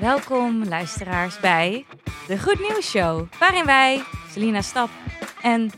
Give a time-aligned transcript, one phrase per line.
[0.00, 1.84] Welkom luisteraars bij
[2.26, 4.88] de Goed Nieuws Show, waarin wij, Selina Stap
[5.42, 5.70] en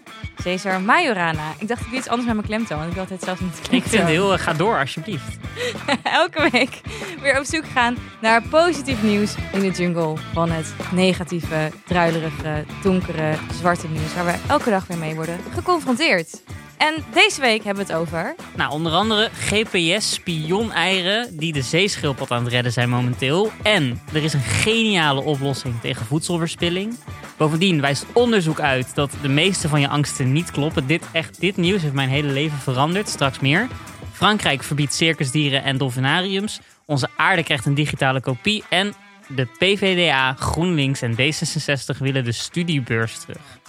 [0.43, 1.53] Cesar Majorana.
[1.59, 3.51] Ik dacht ik doe iets anders met mijn klemtoon, want ik wil altijd zelfs niet
[3.51, 3.79] klemtoon.
[3.79, 5.37] Ik vind het heel, ga door alsjeblieft.
[6.03, 6.81] Elke week
[7.21, 13.35] weer op zoek gaan naar positief nieuws in de jungle van het negatieve, druilerige, donkere,
[13.53, 16.43] zwarte nieuws, waar we elke dag weer mee worden geconfronteerd.
[16.83, 18.35] En deze week hebben we het over.
[18.57, 23.51] Nou, onder andere GPS-spioneieren die de zeeschildpad aan het redden zijn momenteel.
[23.63, 26.99] En er is een geniale oplossing tegen voedselverspilling.
[27.37, 30.87] Bovendien wijst onderzoek uit dat de meeste van je angsten niet kloppen.
[30.87, 33.09] Dit, echt, dit nieuws heeft mijn hele leven veranderd.
[33.09, 33.69] Straks meer.
[34.13, 36.61] Frankrijk verbiedt circusdieren en dolfinariums.
[36.87, 38.65] Onze aarde krijgt een digitale kopie.
[38.69, 38.95] En
[39.29, 43.61] de PVDA, GroenLinks en D66 willen de studiebeurs terug.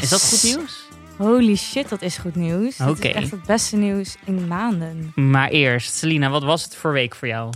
[0.00, 0.89] Is dat goed nieuws?
[1.20, 2.76] Holy shit, dat is goed nieuws.
[2.76, 3.08] Dat Oké.
[3.08, 5.12] is echt het beste nieuws in maanden.
[5.14, 7.52] Maar eerst, Selina, wat was het voor week voor jou?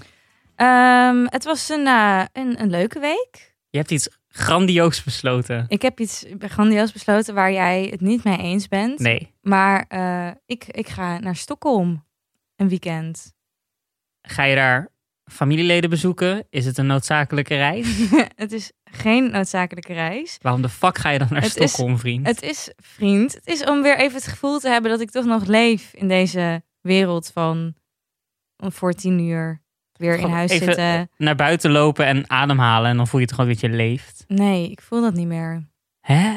[0.56, 3.54] Ehm, het was een, eh, een, een leuke week.
[3.70, 5.64] Je hebt iets grandioos besloten.
[5.68, 8.98] Ik heb iets grandioos besloten waar jij het niet mee eens bent.
[8.98, 9.34] Nee.
[9.40, 12.06] Maar eh, ik, ik ga naar Stockholm
[12.56, 13.34] een weekend.
[14.22, 14.88] Ga je daar
[15.24, 16.46] familieleden bezoeken?
[16.50, 18.10] Is het een noodzakelijke reis?
[18.36, 18.72] het is
[19.04, 20.38] geen noodzakelijke reis.
[20.42, 22.26] Waarom de fuck ga je dan naar Het is- Stockholm, vriend?
[22.26, 25.24] Het is, vriend, het is om weer even het gevoel te hebben dat ik toch
[25.24, 27.74] nog leef in deze wereld van
[28.56, 31.10] om voor tien uur weer in Gewoon huis even zitten.
[31.16, 34.24] Naar buiten lopen en ademhalen en dan voel je toch ook dat je leeft.
[34.28, 35.68] Nee, ik voel dat niet meer.
[36.00, 36.36] Hè?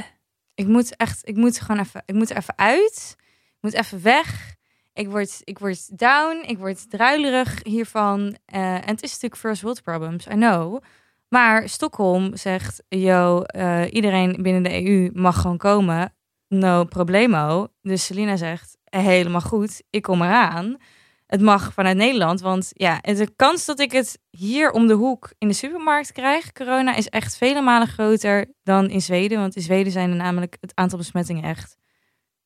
[0.56, 3.16] Ik moet echt, ik moet gewoon even, ik moet er even uit.
[3.20, 4.56] Ik moet even weg.
[4.94, 6.44] Ik word, ik word down.
[6.48, 8.38] Ik word druilerig hiervan.
[8.46, 10.84] Eh, en het is natuurlijk first world problems, I know.
[11.30, 16.14] Maar Stockholm zegt, yo, eh, iedereen binnen de EU mag gewoon komen.
[16.48, 17.68] No problemo.
[17.82, 20.78] Dus Selina zegt, helemaal goed, ik kom eraan.
[21.26, 25.34] Het mag vanuit Nederland, want ja, de kans dat ik het hier om de hoek
[25.38, 29.40] in de supermarkt krijg, corona, is echt vele malen groter dan in Zweden.
[29.40, 31.78] Want in Zweden zijn er namelijk het aantal besmettingen echt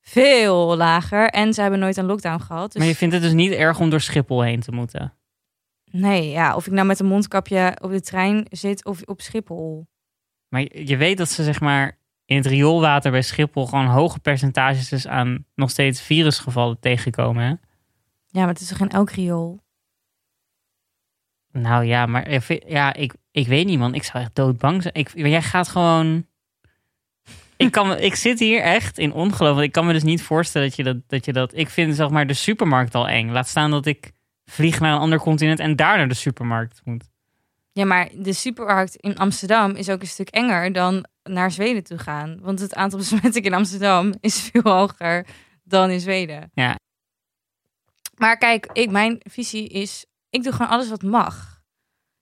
[0.02, 1.30] veel lager.
[1.30, 2.72] En ze hebben nooit een lockdown gehad.
[2.72, 5.14] Dus Maar je vindt het dus niet erg om door Schiphol heen te moeten?
[5.92, 9.88] Nee, ja, of ik nou met een mondkapje op de trein zit of op Schiphol.
[10.48, 14.90] Maar je weet dat ze zeg maar in het rioolwater bij Schiphol gewoon hoge percentages
[14.90, 17.44] dus aan nog steeds virusgevallen tegenkomen.
[17.44, 17.50] Hè?
[18.28, 19.64] Ja, maar het is toch geen elk riool?
[21.52, 23.94] Nou ja, maar ja, ik, ik weet niet man.
[23.94, 24.94] Ik zou echt doodbang zijn.
[24.94, 26.26] Ik, jij gaat gewoon...
[27.58, 29.54] Ik, kan, ik zit hier echt in ongeloof.
[29.54, 31.58] want Ik kan me dus niet voorstellen dat je dat, dat je dat...
[31.58, 33.30] Ik vind zeg maar de supermarkt al eng.
[33.30, 34.12] Laat staan dat ik
[34.52, 37.10] vlieg naar een ander continent en daar naar de supermarkt moet.
[37.72, 41.98] Ja, maar de supermarkt in Amsterdam is ook een stuk enger dan naar Zweden toe
[41.98, 42.40] gaan.
[42.42, 45.26] Want het aantal besmettingen in Amsterdam is veel hoger
[45.64, 46.52] dan in Zweden.
[46.54, 46.76] Ja.
[48.16, 51.62] Maar kijk, ik, mijn visie is, ik doe gewoon alles wat mag.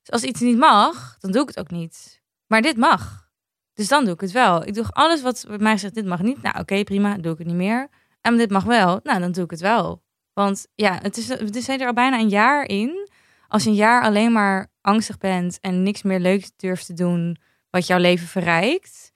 [0.02, 2.22] Dus als iets niet mag, dan doe ik het ook niet.
[2.46, 3.28] Maar dit mag.
[3.74, 4.66] Dus dan doe ik het wel.
[4.66, 6.42] Ik doe alles wat bij mij zegt, dit mag niet.
[6.42, 7.88] Nou, oké, prima, doe ik het niet meer.
[8.20, 9.00] En dit mag wel.
[9.02, 10.02] Nou, dan doe ik het wel.
[10.32, 13.08] Want ja, het is, we zijn er al bijna een jaar in.
[13.48, 17.36] Als je een jaar alleen maar angstig bent en niks meer leuks durft te doen
[17.70, 19.12] wat jouw leven verrijkt.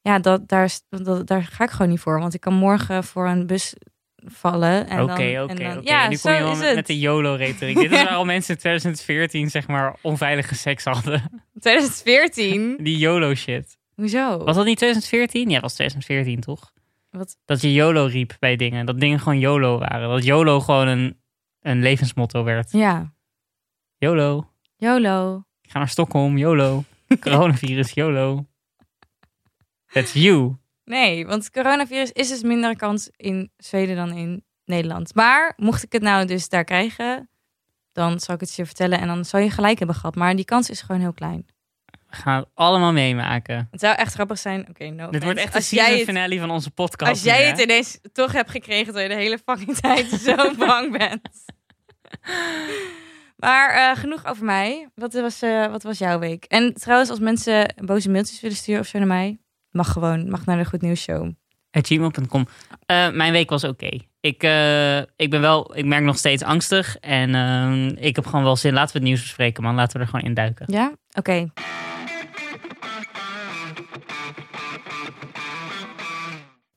[0.00, 2.20] Ja, dat, daar, dat, daar ga ik gewoon niet voor.
[2.20, 3.74] Want ik kan morgen voor een bus
[4.16, 4.88] vallen.
[4.88, 5.80] en Oké, oké, oké.
[5.82, 6.76] Ja, Nu zo kom je wel is met, het.
[6.76, 7.76] met de YOLO-retoriek.
[7.76, 11.22] Dit is waarom mensen in 2014 zeg maar onveilige seks hadden.
[11.60, 12.76] 2014?
[12.82, 13.78] Die YOLO-shit.
[13.94, 14.44] Hoezo?
[14.44, 15.48] Was dat niet 2014?
[15.48, 16.72] Ja, dat was 2014 toch?
[17.10, 17.36] Wat?
[17.44, 18.86] Dat je YOLO riep bij dingen.
[18.86, 20.08] Dat dingen gewoon YOLO waren.
[20.08, 21.20] Dat YOLO gewoon een,
[21.60, 22.72] een levensmotto werd.
[22.72, 23.12] Ja,
[23.96, 24.50] YOLO.
[24.76, 25.44] YOLO.
[25.62, 26.38] Ik ga naar Stockholm.
[26.38, 26.84] YOLO.
[27.20, 27.92] Coronavirus.
[27.92, 28.46] YOLO.
[29.92, 30.56] That's you.
[30.84, 35.14] Nee, want coronavirus is dus minder kans in Zweden dan in Nederland.
[35.14, 37.30] Maar mocht ik het nou dus daar krijgen,
[37.92, 40.14] dan zal ik het je vertellen en dan zal je gelijk hebben gehad.
[40.14, 41.46] Maar die kans is gewoon heel klein.
[42.10, 43.68] We gaan het allemaal meemaken.
[43.70, 44.68] Het zou echt grappig zijn.
[44.68, 47.10] Oké, no Dit wordt echt de season het, finale van onze podcast.
[47.10, 47.62] als jij het hè?
[47.62, 51.28] ineens toch hebt gekregen terwijl je de hele fucking tijd zo bang bent.
[53.40, 54.88] Maar eh, genoeg over mij.
[54.94, 56.44] Wat was, eh, wat was jouw week?
[56.44, 59.38] En trouwens, als mensen boze mailtjes willen sturen of zo naar mij,
[59.70, 60.30] mag gewoon.
[60.30, 61.32] Mag naar de Goed Nieuws Show.
[61.70, 62.46] Gmail.com.
[62.86, 63.98] Eh, mijn week was oké.
[64.20, 64.42] Ik,
[65.16, 66.96] ik ben wel, ik merk nog steeds angstig.
[66.96, 68.72] En ehm, ik heb gewoon wel zin.
[68.72, 69.74] Laten we het nieuws bespreken, man.
[69.74, 70.66] Laten we er gewoon in duiken.
[70.68, 70.92] Ja?
[71.12, 71.48] Oké.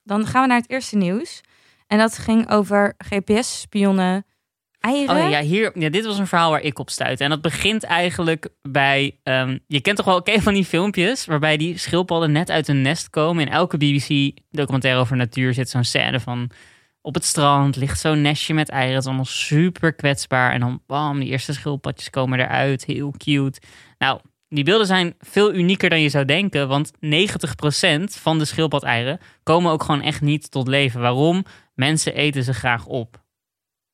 [0.04, 1.42] Dan gaan we naar het eerste nieuws.
[1.88, 4.26] En dat ging over GPS-spionnen,
[4.80, 5.24] eieren.
[5.24, 7.24] Oh ja, hier, ja, dit was een verhaal waar ik op stuitte.
[7.24, 9.20] En dat begint eigenlijk bij...
[9.24, 11.26] ehm, je kent toch wel oké van die filmpjes...
[11.26, 13.46] waarbij die schildpadden net uit een nest komen.
[13.46, 16.50] In elke BBC-documentaire over natuur zit zo'n scène van...
[17.02, 18.94] op het strand ligt zo'n nestje met eieren.
[18.94, 20.52] Het is allemaal super kwetsbaar.
[20.52, 22.86] En dan bam, die eerste schildpadjes komen eruit.
[22.86, 23.62] Heel cute.
[23.98, 24.20] Nou,
[24.54, 26.68] die beelden zijn veel unieker dan je zou denken.
[26.68, 26.98] Want 90%
[28.04, 31.02] van de schildpad-eieren komen ook gewoon echt niet tot leven.
[31.02, 31.46] Waarom?
[31.76, 33.22] Mensen eten ze graag op.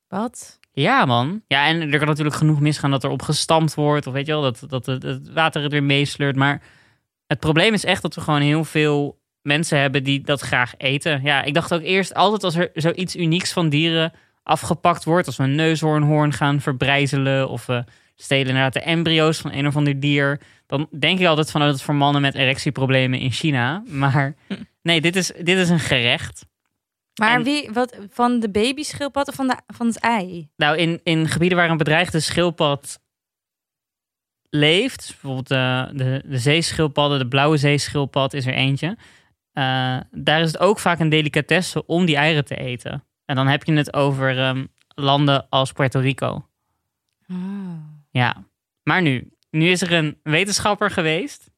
[0.07, 0.59] Wat?
[0.71, 1.41] Ja, man.
[1.47, 4.07] Ja, en er kan natuurlijk genoeg misgaan dat er op gestampt wordt.
[4.07, 6.35] Of weet je wel, dat, dat het, water het weer meesleurt.
[6.35, 6.62] Maar
[7.27, 11.21] het probleem is echt dat we gewoon heel veel mensen hebben die dat graag eten.
[11.23, 14.13] Ja, ik dacht ook eerst altijd als er zoiets unieks van dieren
[14.44, 15.27] afgepakt wordt.
[15.27, 17.50] Als we een neushoornhoorn gaan verbrijzelen.
[17.50, 17.83] Of we
[18.21, 20.42] stelen inderdaad de embryo's van een of ander dier.
[20.66, 23.83] Dan denk ik altijd van dat het voor mannen met erectieproblemen in China.
[23.88, 24.36] Maar
[24.81, 26.45] nee, dit is, dit is een gerecht.
[27.19, 30.50] Maar En- wie, wat, van de babyschildpad of van, de, van het ei?
[30.56, 33.00] Nou, in, in gebieden waar een bedreigde schildpad
[34.50, 38.98] leeft, dus bijvoorbeeld de, de, de zeeschildpadden, de blauwe zeeschildpad is er eentje.
[39.54, 43.04] eh, daar is het ook vaak een delicatesse om die eieren te eten.
[43.25, 46.48] En dan heb je het over ehm, landen als Puerto Rico.
[47.31, 47.88] Oh.
[48.09, 48.47] Ja,
[48.83, 51.51] maar nu, nu is er een wetenschapper geweest.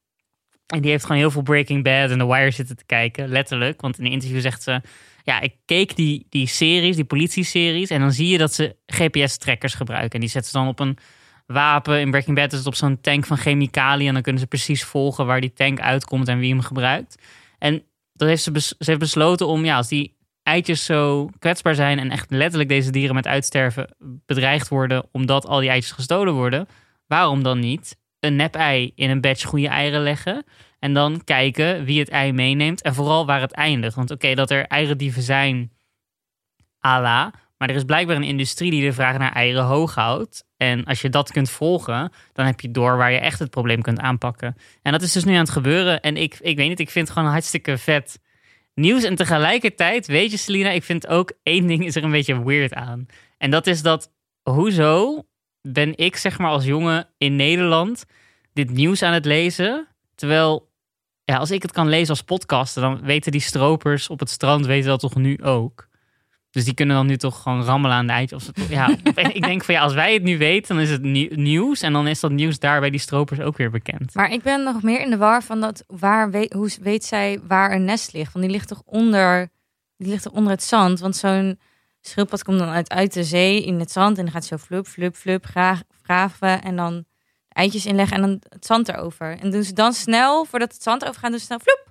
[0.66, 3.80] En die heeft gewoon heel veel Breaking Bad en The Wire zitten te kijken, letterlijk.
[3.80, 4.80] Want in een interview zegt ze,
[5.22, 7.90] ja, ik keek die, die series, die politie-series.
[7.90, 10.12] En dan zie je dat ze GPS-trackers gebruiken.
[10.12, 10.98] En die zetten ze dan op een
[11.46, 12.00] wapen.
[12.00, 14.06] In Breaking Bad is het op zo'n tank van chemicaliën.
[14.06, 17.22] En dan kunnen ze precies volgen waar die tank uitkomt en wie hem gebruikt.
[17.58, 21.74] En dat heeft ze, bes- ze heeft besloten om, ja, als die eitjes zo kwetsbaar
[21.74, 23.96] zijn en echt letterlijk deze dieren met uitsterven
[24.26, 26.66] bedreigd worden omdat al die eitjes gestolen worden,
[27.06, 30.44] waarom dan niet een nep-ei in een batch goede eieren leggen
[30.78, 33.94] en dan kijken wie het ei meeneemt en vooral waar het eindigt.
[33.94, 35.72] Want oké, dat er eierendieven zijn,
[36.78, 40.44] ala, maar er is blijkbaar een industrie die de vraag naar eieren hoog houdt.
[40.56, 43.82] En als je dat kunt volgen, dan heb je door waar je echt het probleem
[43.82, 44.56] kunt aanpakken.
[44.82, 46.00] En dat is dus nu aan het gebeuren.
[46.00, 48.20] En ik, ik weet niet, ik vind het gewoon hartstikke vet
[48.74, 49.04] nieuws.
[49.04, 52.74] En tegelijkertijd, weet je Selina, ik vind ook één ding is er een beetje weird
[52.74, 53.06] aan.
[53.38, 55.24] En dat is dat, hoezo
[55.68, 58.04] ben ik zeg maar als jongen in Nederland
[58.52, 59.88] dit nieuws aan het lezen?
[60.14, 60.70] Terwijl,
[61.24, 64.66] ja, als ik het kan lezen als podcaster, dan weten die stropers op het strand
[64.66, 65.88] weten dat toch nu ook.
[66.52, 68.50] Dus die kunnen dan nu toch gewoon rammelen aan de eitjes.
[68.68, 71.80] Ja, ik denk van ja, als wij het nu weten, dan is het nieuw- nieuws.
[71.80, 74.14] En dan is dat nieuws daar bij die stropers ook weer bekend.
[74.14, 77.40] Maar ik ben nog meer in de war van dat waar weet, hoe weet zij
[77.46, 78.32] waar een nest ligt?
[78.32, 79.48] Want die ligt toch onder,
[79.96, 81.00] die ligt toch onder het zand?
[81.00, 81.60] Want zo'n
[82.00, 84.86] schildpad komt dan uit, uit de zee in het zand en dan gaat zo flup,
[84.86, 87.04] flup, flup graag, graven en dan
[87.48, 89.38] eitjes inleggen en dan het zand erover.
[89.38, 91.90] En doen ze dan snel, voordat het zand overgaat, doen ze snel flup,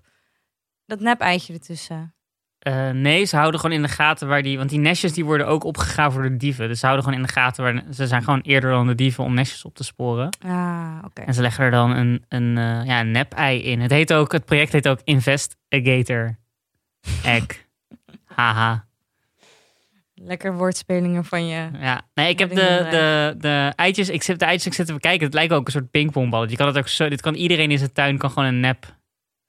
[0.86, 2.14] dat nep-eitje ertussen.
[2.62, 4.58] Eh, nee, ze houden gewoon in de gaten waar die...
[4.58, 6.68] Want die nestjes die worden ook opgegraven door de dieven.
[6.68, 7.84] Dus ze houden gewoon in de gaten waar...
[7.94, 10.30] Ze zijn gewoon eerder dan de dieven om nestjes op te sporen.
[10.46, 11.22] Ah, oké.
[11.22, 13.82] En ze leggen er dan een, een, eh, ja, een nep-ei in.
[13.82, 16.38] Het, heet ook, het project heet ook Investigator
[17.24, 17.46] Egg.
[18.36, 18.86] Haha.
[20.16, 21.70] Lekker woordspelingen van je.
[21.80, 24.94] Ja, nee, ik heb de, de, de eitjes, ik zit de eitjes, ik zit te
[24.94, 25.26] bekijken.
[25.26, 26.52] Het lijkt ook een soort pingpongballetje.
[26.52, 29.00] Je kan het ook zo, dit kan iedereen in zijn tuin kan gewoon een nep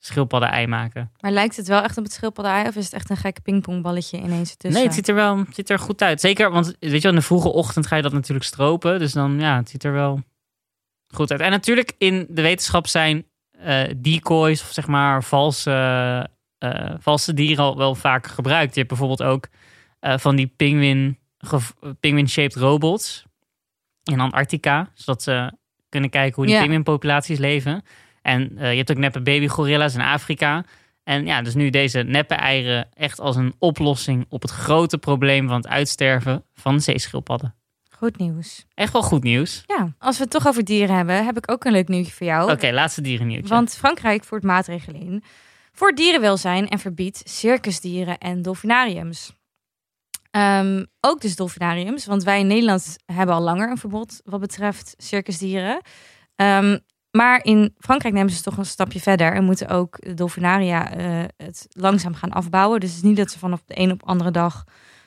[0.05, 1.11] schildpadden-ei maken.
[1.21, 4.17] Maar lijkt het wel echt op het schildpadden of is het echt een gek pingpongballetje
[4.19, 4.73] ineens ertussen?
[4.79, 6.21] Nee, het ziet er wel het ziet er goed uit.
[6.21, 8.99] Zeker, want weet je wel, in de vroege ochtend ga je dat natuurlijk stropen.
[8.99, 10.21] Dus dan, ja, het ziet er wel
[11.15, 11.41] goed uit.
[11.41, 15.71] En natuurlijk in de wetenschap zijn eh, decoys, of zeg maar valse,
[16.59, 18.73] eh, valse dieren al wel vaak gebruikt.
[18.75, 19.49] Je hebt bijvoorbeeld ook
[20.01, 21.71] eh, van die penguin, gev-
[22.01, 23.25] penguin-shaped robots
[24.03, 24.91] in Antarctica.
[24.95, 25.53] Zodat ze
[25.89, 26.61] kunnen kijken hoe die Ja.
[27.39, 27.83] leven.
[28.23, 30.65] En eh, je hebt ook neppe babygorilla's in Afrika.
[31.05, 35.49] En ja, dus nu deze neppe eieren echt als een oplossing op het grote probleem
[35.49, 37.55] van het uitsterven van zeeschildpadden.
[37.96, 38.67] Goed nieuws.
[38.75, 39.63] Echt wel goed nieuws.
[39.67, 42.27] Ja, als we het toch over dieren hebben, heb ik ook een leuk nieuwtje voor
[42.27, 42.53] jou.
[42.53, 43.55] Oké, laatste dierennieuwtje.
[43.55, 45.23] Want Frankrijk voert maatregelen in
[45.73, 49.32] voor dierenwelzijn en verbiedt circusdieren en dolfinariums.
[50.31, 54.94] Ehm, ook dus dolfinariums, want wij in Nederland hebben al langer een verbod wat betreft
[54.99, 55.81] circusdieren.
[56.37, 56.79] Ehm,
[57.13, 61.25] maar in Frankrijk nemen ze toch een stapje verder en moeten ook de dolfinaria eh,
[61.37, 62.81] het langzaam gaan afbouwen.
[62.81, 64.65] Dus het is niet dat ze vanaf de een op andere dag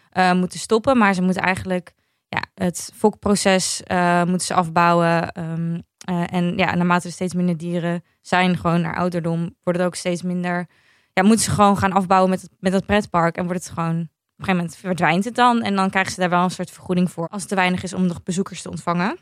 [0.10, 1.94] eh, moeten stoppen, maar ze moeten eigenlijk
[2.28, 5.32] ja, het fokproces eh, moeten ze afbouwen.
[5.32, 9.88] Ehm, eh, en ja, naarmate er steeds minder dieren zijn, gewoon naar ouderdom, wordt het
[9.88, 10.68] ook steeds minder.
[11.14, 13.38] Ja, moeten ze gewoon gaan afbouwen met met dat pretpark.
[13.38, 15.62] En wordt het gewoon, op een gegeven moment verdwijnt het dan.
[15.62, 17.28] En dan krijgen ze daar wel een soort vergoeding voor.
[17.28, 19.18] Als het te weinig is om nog bezoekers te ontvangen.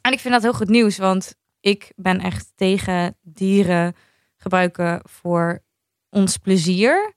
[0.00, 3.94] En ik vind dat heel goed nieuws, want ik ben echt tegen dieren
[4.36, 5.62] gebruiken voor
[6.10, 7.14] ons plezier.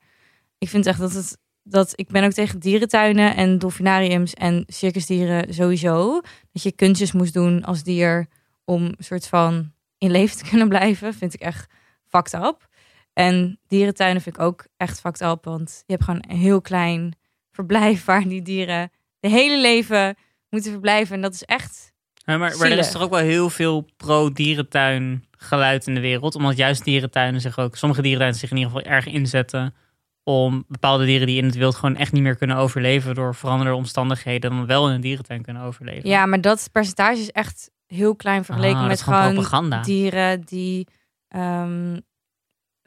[0.58, 1.38] Ik vind echt dat het.
[1.64, 6.22] Dat, ik ben ook tegen dierentuinen en dolfinariums en circusdieren sowieso.
[6.52, 8.28] Dat je kunstjes moest doen als dier
[8.66, 11.72] om een soort van in leven te kunnen blijven, vind ik echt
[12.06, 12.68] fucked up.
[13.14, 17.16] En dierentuinen vind ik ook echt fucked up, want je hebt gewoon een heel klein
[17.52, 20.16] verblijf waar die dieren de hele leven
[20.50, 21.16] moeten verblijven.
[21.16, 21.96] En dat is echt
[22.28, 26.36] Maar, maar, maar er is toch ook wel heel veel pro-dierentuin geluid in de wereld.
[26.36, 29.76] Omdat juist dierentuinen zich ook, sommige dierentuinen zich in ieder geval erg inzetten
[30.24, 33.78] om bepaalde dieren die in het wild gewoon echt niet meer kunnen overleven door veranderende
[33.78, 36.10] omstandigheden, dan wel in een dierentuin kunnen overleven.
[36.10, 40.88] Ja, maar dat percentage is echt heel klein vergeleken Ah, met gewoon dieren die
[41.28, 41.98] ehm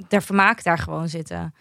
[0.08, 1.54] ter vermaak daar gewoon zitten.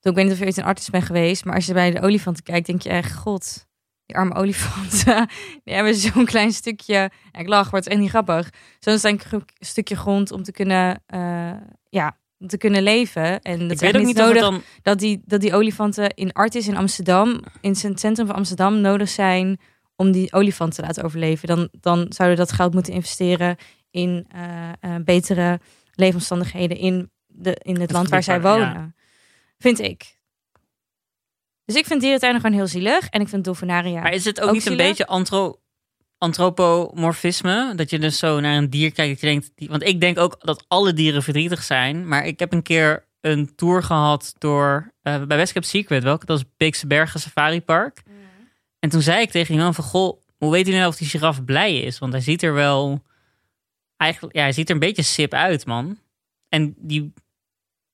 [0.00, 2.00] Ik weet niet of je ooit een arts bent geweest, maar als je bij de
[2.00, 3.66] olifanten kijkt, denk je echt, god,
[4.06, 5.28] die arme olifanten,
[5.64, 8.98] die hebben zo'n klein stukje, ja, ik lach, maar het is echt niet grappig, zo'n
[8.98, 11.52] klein stukje grond om te kunnen, eh,
[11.88, 13.40] ja, om te kunnen leven.
[13.40, 16.32] En dat ik is weet ook niet nodig dan dat die, dat die olifanten in
[16.32, 19.60] Artis in Amsterdam, in het centrum van Amsterdam, nodig zijn
[19.96, 21.48] om die olifanten te laten overleven.
[21.48, 23.56] Dan, dan zouden we dat geld moeten investeren
[23.90, 25.60] in eh, eh, betere
[25.92, 28.94] leefomstandigheden in, de, in het land waar zij wonen.
[29.58, 30.16] Vind ik.
[31.64, 33.08] Dus ik vind dierentuinen gewoon heel zielig.
[33.08, 34.00] En ik vind dolfinaria.
[34.00, 35.58] Maar is het ook, Ook niet een beetje antro
[36.18, 37.72] antropomorfisme?
[37.74, 39.10] Dat je dus zo naar een dier kijkt.
[39.10, 42.08] Dat je denkt, die, want ik denk ook dat alle dieren verdrietig zijn.
[42.08, 46.02] Maar ik heb een keer een tour gehad door eh, bij West Cap Secret.
[46.02, 46.26] Welke?
[46.26, 48.02] Dat is Beekse Bergen Safari Park.
[48.78, 49.84] En toen zei ik tegen die man van...
[49.84, 51.98] Goh, hoe weet u nou of die giraf blij is?
[51.98, 53.02] Want hij ziet er wel...
[53.96, 55.98] Eigenlijk, ja, hij ziet er een beetje sip uit, man.
[56.48, 57.12] En die,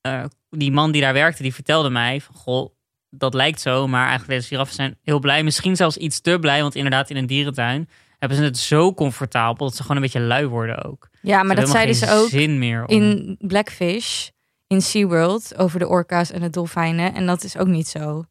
[0.01, 2.35] eh, die man die daar werkte, die vertelde mij van...
[2.35, 2.73] Goh,
[3.11, 5.43] dat lijkt zo, maar eigenlijk deze giraffen zijn heel blij.
[5.43, 7.89] Misschien zelfs iets te blij, want inderdaad in een dierentuin
[8.19, 11.09] hebben ze het zo comfortabel dat ze gewoon een beetje lui worden ook.
[11.21, 12.95] ja, maar Ze dat zeiden ze ook zin meer om...
[12.95, 14.27] in Blackfish,
[14.67, 17.13] in SeaWorld, over de orka's en de dolfijnen.
[17.13, 18.23] En dat is ook niet zo.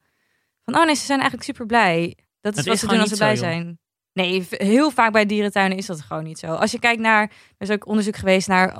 [0.64, 2.16] Van, oh nee, ze zijn eigenlijk super blij.
[2.40, 3.38] Dat is Dat wat is ze doen als ze blij joh.
[3.38, 3.78] zijn.
[4.12, 6.46] Nee, heel vaak bij dierentuinen is dat gewoon niet zo.
[6.46, 8.74] Als je kijkt naar, er is ook onderzoek geweest naar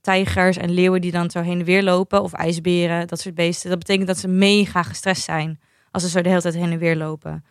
[0.00, 3.70] tijgers en leeuwen die dan zo heen en weer lopen, of ijsberen, dat soort beesten.
[3.70, 6.78] Dat betekent dat ze mega gestrest zijn als ze zo de hele tijd heen en
[6.78, 7.44] weer lopen.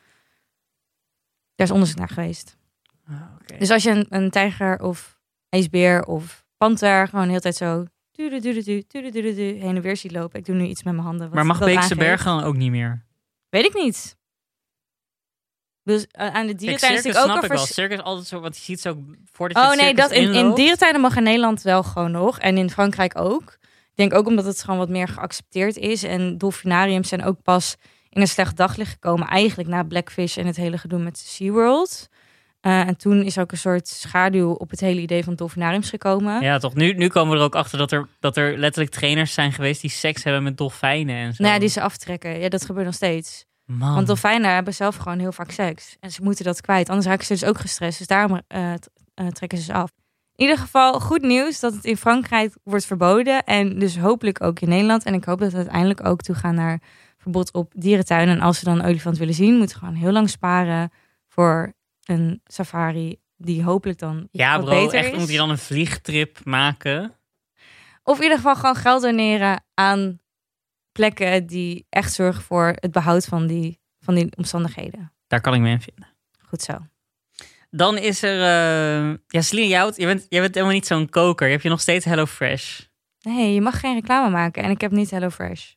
[1.55, 2.57] Daar is onderzoek naar geweest.
[3.57, 5.17] Dus als je een, een, tijger of
[5.49, 8.53] ijsbeer of panter gewoon de hele tijd zo du du
[9.11, 10.39] du heen en weer ziet lopen.
[10.39, 11.29] Ik doe nu iets met mijn handen.
[11.33, 13.05] maar mag Beekse Bergen dan ook niet meer?
[13.49, 14.17] Weet ik niet.
[15.85, 17.65] Dus eh, aan de dierentuin circus snap ook ik wel.
[17.65, 18.97] Circus altijd zo, want je ziet zo
[19.31, 22.39] voordat je Oh nee, dat in, in dierentuinen mag in Nederland wel gewoon nog.
[22.39, 23.57] En in Frankrijk ook.
[23.61, 26.03] Ik denk ook omdat het gewoon wat meer geaccepteerd is.
[26.03, 27.75] En dolfinariums zijn ook pas
[28.09, 29.27] in een slecht daglicht gekomen.
[29.27, 32.07] Eigenlijk na Blackfish en het hele gedoe met SeaWorld.
[32.61, 36.41] Eh en toen is ook een soort schaduw op het hele idee van dolfinariums gekomen.
[36.41, 36.73] Ja, toch.
[36.73, 39.81] Nu, nu komen we er ook achter dat er, dat er letterlijk trainers zijn geweest
[39.81, 41.43] die seks hebben met dolfijnen en zo.
[41.43, 42.39] Nou ja, die ze aftrekken.
[42.39, 43.45] Ja, dat gebeurt nog steeds.
[43.65, 43.93] Man.
[43.93, 45.95] Want dolfijnen hebben zelf gewoon heel vaak seks.
[45.99, 46.89] En ze moeten dat kwijt.
[46.89, 47.97] Anders raken ze dus ook gestrest.
[47.97, 49.91] Dus daarom eh, eh, trekken ze ze af.
[50.35, 53.43] In ieder geval goed nieuws dat het in Frankrijk wordt verboden.
[53.43, 55.03] En dus hopelijk ook in Nederland.
[55.03, 56.81] En ik hoop dat we uiteindelijk ook toegaan naar
[57.17, 58.35] verbod op dierentuinen.
[58.35, 60.91] En als ze dan een olifant willen zien, moeten we gewoon heel lang sparen
[61.27, 63.23] voor een safari.
[63.37, 65.19] Die hopelijk dan ja, wat bro, beter echt is.
[65.19, 67.13] moet je dan een vliegtrip maken?
[68.03, 70.19] Of in ieder geval gewoon geld doneren aan
[70.95, 75.11] plekken die echt zorgen voor het behoud van die, van die omstandigheden.
[75.27, 76.07] Daar kan ik me in vinden.
[76.47, 76.77] Goed zo.
[77.69, 78.39] Dan is er...
[78.41, 81.49] eh ja, Celine, jij, jij, bent, jij bent helemaal niet zo'n koker.
[81.49, 82.81] Heb je nog steeds HelloFresh?
[83.21, 85.71] Nee, je mag geen reclame maken en ik heb niet HelloFresh.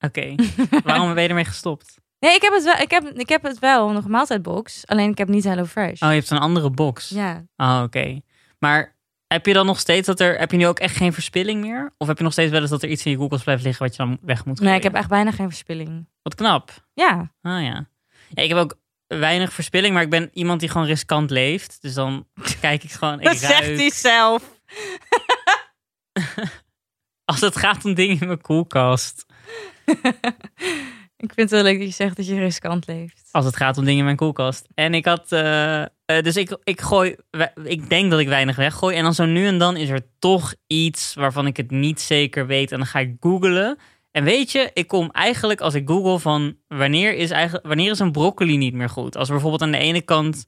[0.00, 0.34] Oké.
[0.84, 1.98] Waarom ben je ermee gestopt?
[2.18, 4.86] Nee, ik heb het wel, ik heb, ik heb het wel, nog een maaltijdbox.
[4.86, 6.02] Alleen ik heb niet HelloFresh.
[6.02, 7.08] Oh, je hebt een andere box.
[7.08, 7.44] Ja.
[7.56, 8.20] Oh, oké.
[8.58, 8.96] Maar
[9.34, 10.38] heb je dan nog steeds dat er...
[10.38, 11.94] Heb je nu ook echt geen verspilling meer?
[11.98, 13.82] Of heb je nog steeds wel eens dat er iets in je koelkast blijft liggen
[13.82, 14.76] wat je dan weg moet Nee, gooien?
[14.76, 16.08] ik heb echt bijna geen verspilling.
[16.22, 16.86] Wat knap.
[16.94, 17.32] Ja.
[17.42, 17.88] Ah ja.
[18.28, 18.42] ja.
[18.42, 21.78] Ik heb ook weinig verspilling, maar ik ben iemand die gewoon riskant leeft.
[21.82, 22.26] Dus dan
[22.60, 23.20] kijk ik gewoon...
[23.20, 24.42] Ik Dat zegt hij zelf.
[27.24, 29.26] Als het gaat om dingen in mijn koelkast.
[31.20, 33.28] Ik vind het wel leuk dat je zegt dat je riskant leeft.
[33.30, 34.66] Als het gaat om dingen in mijn koelkast.
[34.74, 35.32] En ik had...
[35.32, 37.16] eh, eh, dus ik, ik gooi...
[37.64, 38.96] Ik denk dat ik weinig weggooi.
[38.96, 42.46] En dan zo nu en dan is er toch iets waarvan ik het niet zeker
[42.46, 42.72] weet.
[42.72, 43.78] En dan ga ik googlen.
[44.10, 46.56] En weet je, ik kom eigenlijk als ik google van...
[46.68, 49.16] Wanneer is, eigenlijk, wanneer is een broccoli niet meer goed?
[49.16, 50.46] Als bijvoorbeeld aan de ene kant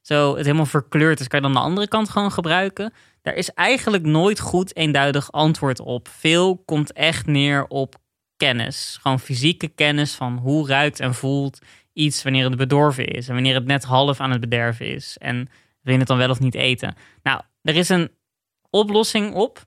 [0.00, 1.28] zo het helemaal verkleurd is...
[1.28, 2.92] kan je dan de andere kant gewoon gebruiken?
[3.22, 6.08] Daar is eigenlijk nooit goed eenduidig antwoord op.
[6.08, 8.02] Veel komt echt neer op
[8.36, 8.98] kennis.
[9.00, 11.58] Gewoon fysieke kennis van hoe ruikt en voelt
[11.92, 13.28] iets wanneer het bedorven is.
[13.28, 15.18] En wanneer het net half aan het bederven is.
[15.18, 15.48] En
[15.80, 16.94] wil je het dan wel of niet eten?
[17.22, 18.10] Nou, er is een
[18.70, 19.66] oplossing op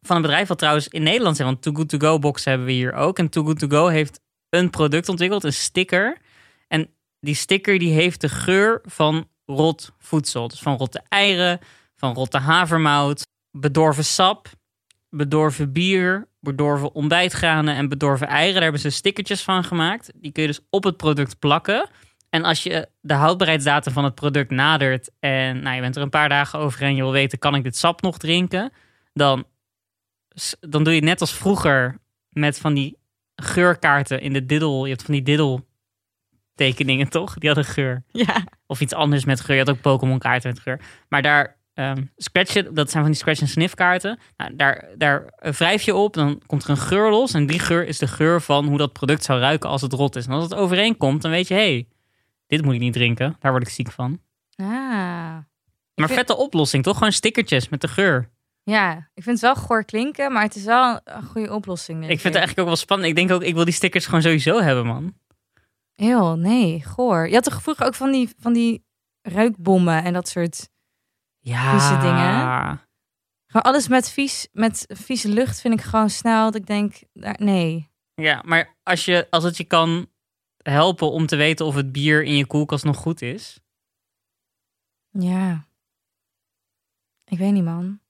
[0.00, 1.46] van een bedrijf wat trouwens in Nederland zit.
[1.46, 3.18] Want Too Good To Go box hebben we hier ook.
[3.18, 6.18] En Too Good To Go heeft een product ontwikkeld, een sticker.
[6.68, 6.90] En
[7.20, 10.48] die sticker die heeft de geur van rot voedsel.
[10.48, 11.60] Dus van rotte eieren,
[11.96, 14.48] van rotte havermout, bedorven sap,
[15.10, 18.54] bedorven bier, bedorven ontbijtgranen en bedorven eieren.
[18.54, 20.12] Daar hebben ze stickertjes van gemaakt.
[20.14, 21.88] Die kun je dus op het product plakken.
[22.30, 26.10] En als je de houdbaarheidsdatum van het product nadert en nou, je bent er een
[26.10, 28.72] paar dagen over en je wil weten, kan ik dit sap nog drinken?
[29.12, 29.44] Dan,
[30.60, 32.98] dan doe je het net als vroeger met van die
[33.36, 34.84] geurkaarten in de diddel.
[34.84, 35.66] Je hebt van die diddel
[36.54, 37.34] tekeningen, toch?
[37.34, 38.02] Die hadden geur.
[38.06, 38.44] Ja.
[38.66, 39.56] Of iets anders met geur.
[39.56, 40.80] Je had ook Pokémon kaarten met geur.
[41.08, 41.56] Maar daar
[42.16, 44.18] scratch je, dat zijn van die scratch en sniff kaarten.
[44.36, 47.34] Nou, daar, daar wrijf je op, dan komt er een geur los.
[47.34, 50.16] En die geur is de geur van hoe dat product zou ruiken als het rot
[50.16, 50.26] is.
[50.26, 51.88] En als het overeenkomt, dan weet je, hé, hey,
[52.46, 53.36] dit moet ik niet drinken.
[53.38, 54.20] Daar word ik ziek van.
[54.56, 54.66] Ah.
[54.66, 55.44] Maar
[55.94, 56.96] vind- vette oplossing, toch?
[56.96, 58.30] Gewoon stickertjes met de geur.
[58.64, 61.98] Ja, ik vind het wel goor klinken, maar het is wel een goede oplossing.
[61.98, 63.08] denk Ik vind het eigenlijk ook wel spannend.
[63.08, 65.14] Ik denk ook, ik wil die stickers gewoon sowieso hebben, man.
[65.92, 67.28] Heel, nee, goor.
[67.28, 68.84] Je had toch vroeger ook van die, van die
[69.22, 70.70] ruikbommen en dat soort...
[71.42, 71.70] Ja.
[71.70, 72.80] Vieze dingen.
[73.46, 77.02] Gewoon alles met, vies, met vieze lucht vind ik gewoon snel dat ik denk,
[77.36, 77.90] nee.
[78.14, 80.10] Ja, maar als, je, als het je kan
[80.56, 83.60] helpen om te weten of het bier in je koelkast nog goed is.
[85.10, 85.66] Ja.
[87.24, 88.00] Ik weet niet, man.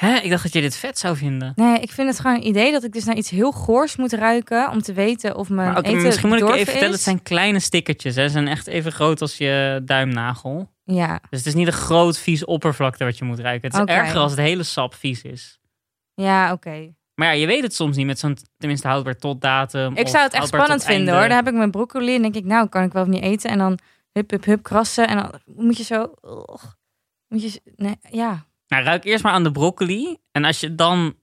[0.00, 0.16] Hè?
[0.16, 1.52] Ik dacht dat je dit vet zou vinden.
[1.54, 4.12] Nee, ik vind het gewoon een idee dat ik dus naar iets heel goors moet
[4.12, 7.00] ruiken om te weten of mijn Maar eten misschien moet ik je even vertellen, het
[7.00, 8.14] zijn kleine stickertjes.
[8.14, 8.22] Hè?
[8.22, 10.70] Ze zijn echt even groot als je duimnagel.
[10.84, 13.70] Ja, Dus het is niet een groot vies oppervlakte wat je moet ruiken.
[13.70, 15.60] Het is erger als het hele sap vies is.
[16.14, 16.94] ja, oké.
[17.14, 19.96] Maar ja, je weet het soms niet met zo'n tenminste houdbaar tot datum.
[19.96, 21.10] Ik zou het echt spannend vinden einde.
[21.12, 21.28] hoor.
[21.28, 23.50] Dan heb ik mijn broccoli en denk ik, nou, kan ik wel of niet eten.
[23.50, 23.78] En dan
[24.12, 25.08] hup, hup, hup, krassen.
[25.08, 26.14] En dan moet je zo...
[27.28, 27.60] moet je...
[27.76, 28.44] Nee, ja.
[28.70, 30.16] Nou, ruik eerst maar aan de broccoli.
[30.32, 31.14] En als je dan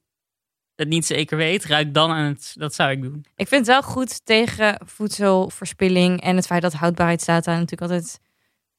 [0.75, 2.53] het niet zeker weet, ruik dan aan het...
[2.55, 3.25] Dat zou ik doen.
[3.35, 8.19] Ik vind het wel goed tegen voedselverspilling en het feit dat houdbaarheidsdata natuurlijk altijd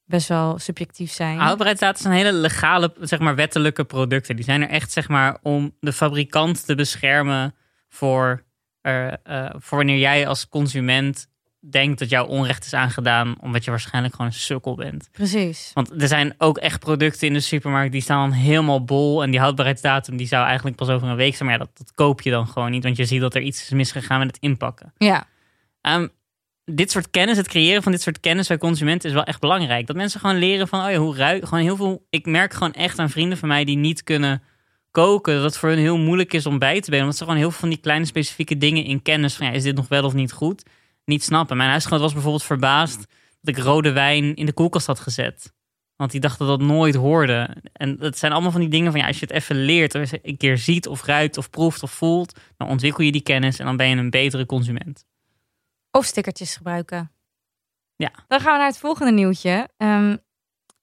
[0.04, 1.38] best wel subjectief zijn.
[1.38, 4.36] Houdbaarheidsdata zijn hele legale, zeg maar wettelijke producten.
[4.36, 7.54] Die zijn er echt, zeg maar, om de fabrikant te beschermen
[7.88, 8.44] voor,
[8.80, 11.28] eh, eh, voor wanneer jij als consument
[11.60, 15.08] denkt dat jou onrecht is aangedaan, omdat je waarschijnlijk gewoon een sukkel bent.
[15.12, 15.70] Precies.
[15.74, 19.22] Want er zijn ook echt producten in de supermarkt die staan dan helemaal bol.
[19.22, 21.48] En die houdbaarheidsdatum die zou eigenlijk pas over een week zijn.
[21.48, 22.82] Maar ja, dat, dat koop je dan gewoon niet.
[22.82, 24.92] Want je ziet dat er iets is misgegaan met het inpakken.
[24.96, 25.26] Ja.
[25.80, 26.08] Ehm,
[26.64, 29.86] dit soort kennis, het creëren van dit soort kennis bij consumenten is wel echt belangrijk.
[29.86, 32.06] Dat mensen gewoon leren van, oh ja, hoe ruik, gewoon heel veel.
[32.10, 34.42] Ik merk gewoon echt aan vrienden van mij die niet kunnen
[34.90, 37.00] koken, dat het voor hun heel moeilijk is om bij te benen.
[37.00, 39.62] Omdat ze gewoon heel veel van die kleine specifieke dingen in kennis van, ja, is
[39.62, 40.62] dit nog wel of niet goed?
[41.08, 41.56] Niet snappen.
[41.56, 43.06] Mijn huisgenoot was bijvoorbeeld verbaasd
[43.40, 45.52] dat ik rode wijn in de koelkast had gezet.
[45.96, 47.56] Want die dacht dat dat nooit hoorde.
[47.72, 50.00] En dat zijn allemaal van die dingen van, ja, als je het even leert, of
[50.00, 53.58] eens een keer ziet of ruikt of proeft of voelt, dan ontwikkel je die kennis
[53.58, 55.04] en dan ben je een betere consument.
[55.90, 57.12] Of stickertjes gebruiken.
[57.96, 58.12] Ja.
[58.26, 59.68] Dan gaan we naar het volgende nieuwtje.
[59.76, 60.16] Ehm,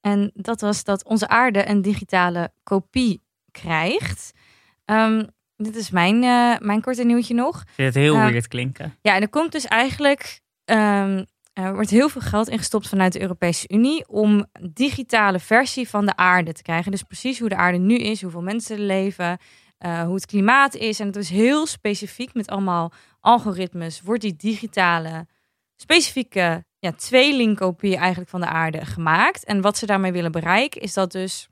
[0.02, 4.32] en dat was dat onze aarde een digitale kopie krijgt.
[4.86, 5.26] Ehm,
[5.58, 7.64] dit is mijn, eh, mijn korte nieuwtje nog.
[7.74, 8.30] Vind het heel Ja.
[8.30, 8.96] weird klinken.
[9.02, 10.40] Ja, en er komt dus eigenlijk.
[10.66, 15.90] ehm, er wordt heel veel geld ingestopt vanuit de Europese Unie om een digitale versie
[15.90, 16.92] van de aarde te krijgen.
[16.92, 19.38] Dus precies hoe de aarde nu is, hoeveel mensen er leven,
[19.78, 21.00] eh, hoe het klimaat is.
[21.00, 24.02] En het is heel specifiek met allemaal algoritmes.
[24.02, 25.28] Wordt die digitale,
[25.76, 29.44] specifieke ja, tweelingkopie eigenlijk van de aarde gemaakt.
[29.46, 31.48] En wat ze daarmee willen bereiken is dat dus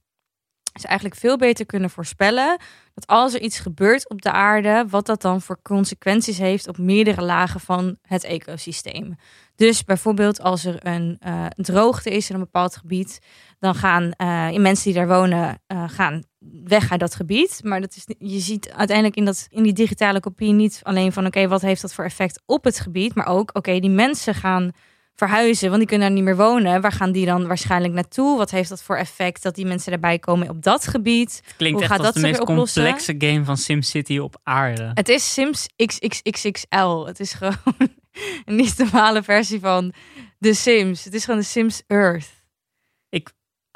[0.80, 2.58] ze eigenlijk veel beter kunnen voorspellen
[2.94, 6.78] dat als er iets gebeurt op de aarde, wat dat dan voor consequenties heeft op
[6.78, 9.16] meerdere lagen van het ecosysteem.
[9.56, 13.20] Dus bijvoorbeeld als er een eh, droogte is in een bepaald gebied,
[13.60, 16.24] dan gaan eh, mensen die daar wonen eh, gaan
[16.64, 17.60] weg uit dat gebied.
[17.64, 21.26] Maar dat is, je ziet uiteindelijk in, dat, in die digitale kopie niet alleen van
[21.26, 24.72] oké, wat heeft dat voor effect op het gebied, maar ook oké, die mensen gaan
[25.16, 26.82] verhuizen, want die kunnen daar niet meer wonen.
[26.82, 28.38] Waar gaan die dan waarschijnlijk naartoe?
[28.38, 31.42] Wat heeft dat voor effect dat die mensen erbij komen op dat gebied?
[31.46, 32.84] Het klinkt Hoe echt gaat als dat de meest oplossen?
[32.84, 34.92] complexe game van SimCity op aarde.
[34.94, 37.06] Het is Sims XXXXL.
[37.06, 37.58] Het is gewoon
[38.46, 39.94] een niet normale versie van
[40.40, 41.04] The Sims.
[41.04, 42.42] Het is gewoon de Sims Earth.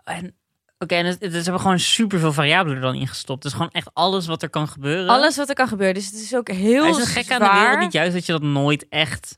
[0.04, 0.36] En,
[0.80, 3.44] Oké, en is hebben gewoon superveel variabelen er dan ingestopt.
[3.44, 5.08] Dus gewoon echt alles wat er kan gebeuren.
[5.08, 5.96] Alles wat er kan gebeuren.
[5.96, 8.26] Dus het is ook heel Maar is het gek aan de wereld niet juist dat
[8.26, 9.38] je dat nooit echt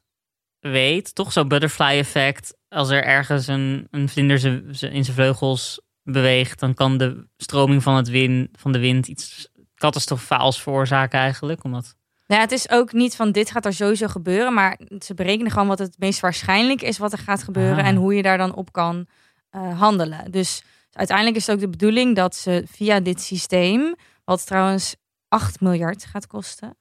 [0.59, 1.15] weet?
[1.15, 2.57] Toch zo'n butterfly effect.
[2.69, 7.95] Als er ergens een, een vlinder in zijn vleugels beweegt, dan kan de stroming van,
[7.95, 11.63] het win, van de wind iets catastrofaals veroorzaken eigenlijk.
[11.63, 11.95] Omdat
[12.27, 14.53] Nou ja, het is ook niet van dit gaat er sowieso gebeuren.
[14.53, 17.83] Maar ze berekenen gewoon wat het meest waarschijnlijk is wat er gaat gebeuren.
[17.83, 17.87] Ah.
[17.87, 19.07] En hoe je daar dan op kan
[19.49, 20.31] eh, handelen.
[20.31, 23.95] Dus uiteindelijk is het ook de bedoeling dat ze via dit systeem...
[24.29, 24.95] Wat trouwens
[25.27, 26.77] 8 miljard gaat kosten.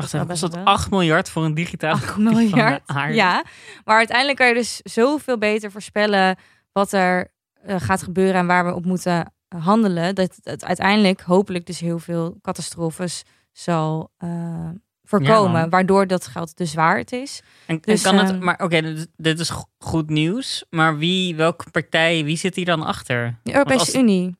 [0.00, 0.64] Wacht even, was dat wel.
[0.64, 2.82] 8 miljard voor een digitale 8 kopie van de miljard.
[2.86, 3.14] aarde?
[3.14, 3.44] Ja,
[3.84, 6.36] maar uiteindelijk kan je dus zoveel beter voorspellen
[6.72, 10.14] wat er eh, gaat gebeuren en waar we op moeten handelen.
[10.14, 14.68] Dat het uiteindelijk hopelijk dus heel veel catastrofes zal eh,
[15.02, 15.70] voorkomen.
[15.70, 17.42] waardoor dat geld dus waard is.
[17.66, 20.64] En, Dus, en kan het, ehm, maar oké, dit, dit is go- goed nieuws.
[20.70, 23.38] Maar wie, welke partij, wie zit hier dan achter?
[23.42, 24.36] De Europese als- Unie,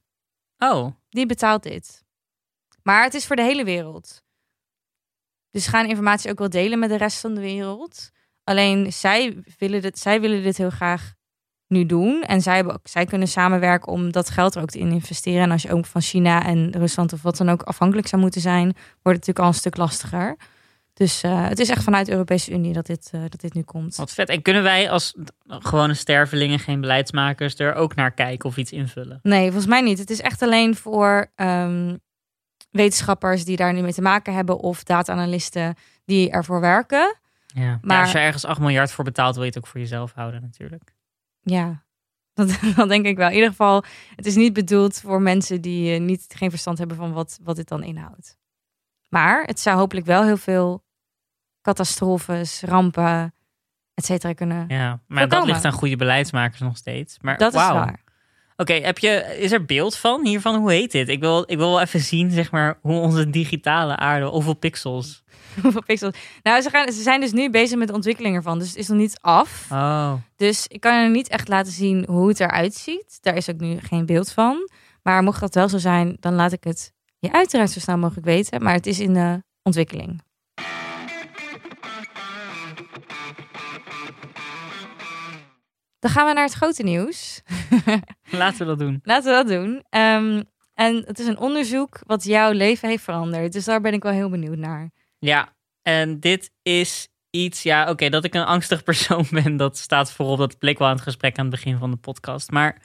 [0.59, 2.05] Oh, die betaalt dit.
[2.83, 4.23] Maar het is voor de hele wereld.
[5.50, 8.11] Dus ze gaan informatie ook wel delen met de rest van de wereld.
[8.44, 11.12] Alleen zij willen dit, zij willen dit heel graag
[11.66, 12.22] nu doen.
[12.22, 15.42] En zij, hebben ook, zij kunnen samenwerken om dat geld er ook in te investeren.
[15.42, 18.40] En als je ook van China en Rusland of wat dan ook afhankelijk zou moeten
[18.40, 20.37] zijn, wordt het natuurlijk al een stuk lastiger.
[20.98, 23.62] Dus eh, het is echt vanuit de Europese Unie dat dit, eh, dat dit nu
[23.62, 23.96] komt.
[23.96, 24.28] wat vet.
[24.28, 25.14] En kunnen wij als
[25.46, 29.18] gewone stervelingen, geen beleidsmakers, er ook naar kijken of iets invullen?
[29.22, 29.98] Nee, volgens mij niet.
[29.98, 31.96] Het is echt alleen voor ehm,
[32.70, 37.16] wetenschappers die daar nu mee te maken hebben of data-analisten die ervoor werken.
[37.46, 37.78] Ja.
[37.83, 40.40] Maar als je ergens 8 miljard voor betaalt, wil je het ook voor jezelf houden
[40.40, 40.94] natuurlijk.
[41.40, 41.83] Ja,
[42.35, 43.28] dat, dat denk ik wel.
[43.28, 43.85] In ieder geval,
[44.16, 47.57] het is niet bedoeld voor mensen die eh, niet, geen verstand hebben van wat, wat
[47.57, 48.38] dit dan inhoudt.
[49.09, 50.85] Maar het zou hopelijk wel heel veel
[51.62, 53.35] catastrofes, rampen,
[53.94, 54.64] et cetera kunnen.
[54.68, 57.18] Ja, maar dat ligt aan goede beleidsmakers nog steeds.
[57.20, 58.00] Maar dat is waar.
[58.61, 60.61] Oké, heb je is er beeld van hiervan?
[60.61, 61.09] Hoe heet dit?
[61.09, 65.23] Ik wil, ik wil wel even zien, zeg maar, hoe onze digitale aarde, hoeveel pixels.
[65.62, 66.14] Hoeveel pixels?
[66.42, 68.59] Nou, ze, gaan, ze zijn dus nu bezig met de ontwikkeling ervan.
[68.59, 69.66] Dus het is nog niet af.
[69.73, 73.18] Oh, Dus ik kan je niet echt laten zien hoe het eruit ziet.
[73.21, 74.71] Daar is ook nu geen beeld van.
[75.03, 78.27] Maar mocht dat wel zo zijn, dan laat ik het je uiteraard zo snel mogelijk
[78.27, 78.62] weten.
[78.62, 80.23] Maar het is in de ontwikkeling.
[85.98, 87.42] Dan gaan we naar het grote nieuws.
[88.30, 89.00] laten we dat doen.
[89.02, 89.84] Laten we dat doen.
[89.90, 90.42] Ehm,
[90.74, 93.52] en het is een onderzoek wat jouw leven heeft veranderd.
[93.52, 94.90] Dus daar ben ik wel heel benieuwd naar.
[95.18, 100.12] Ja, en dit is iets, ja, oké, dat ik een angstig persoon ben, dat staat
[100.12, 100.38] voorop.
[100.38, 102.50] Dat bleek wel aan het gesprek aan het begin van de podcast.
[102.50, 102.82] Maar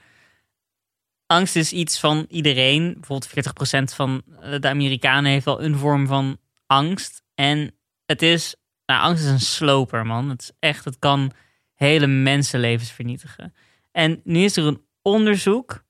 [1.26, 2.94] angst is iets van iedereen.
[3.00, 4.22] Bijvoorbeeld 40% van
[4.60, 7.24] de Amerikanen heeft wel een vorm van angst.
[7.36, 10.30] En het is, nou, angst is een sloper, man.
[10.30, 11.32] Het is echt, het kan
[11.76, 13.54] hele mensenlevens vernietigen.
[13.92, 15.84] En nu is er een onderzoek.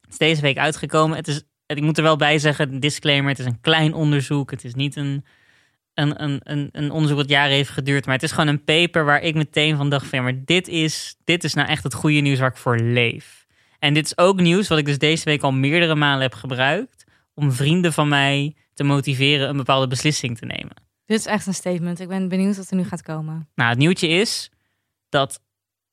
[0.00, 1.16] Het is deze week uitgekomen.
[1.16, 4.50] Het is, ik moet er wel bij zeggen, een disclaimer, het is een klein onderzoek.
[4.50, 5.24] Het is niet een
[5.94, 8.04] een, een, een, een onderzoek wat jaren heeft geduurd.
[8.04, 10.68] Maar het is gewoon een paper waar ik meteen van dacht van ja, maar dit
[10.68, 13.46] is, dit is nou echt het goede nieuws waar ik voor leef.
[13.78, 17.04] En dit is ook nieuws wat ik dus deze week al meerdere malen heb gebruikt
[17.34, 20.74] om vrienden van mij te motiveren een bepaalde beslissing te nemen.
[21.06, 22.00] Dit is echt een statement.
[22.00, 23.48] Ik ben benieuwd wat er nu gaat komen.
[23.54, 24.50] Nou, het nieuwtje is
[25.12, 25.42] dat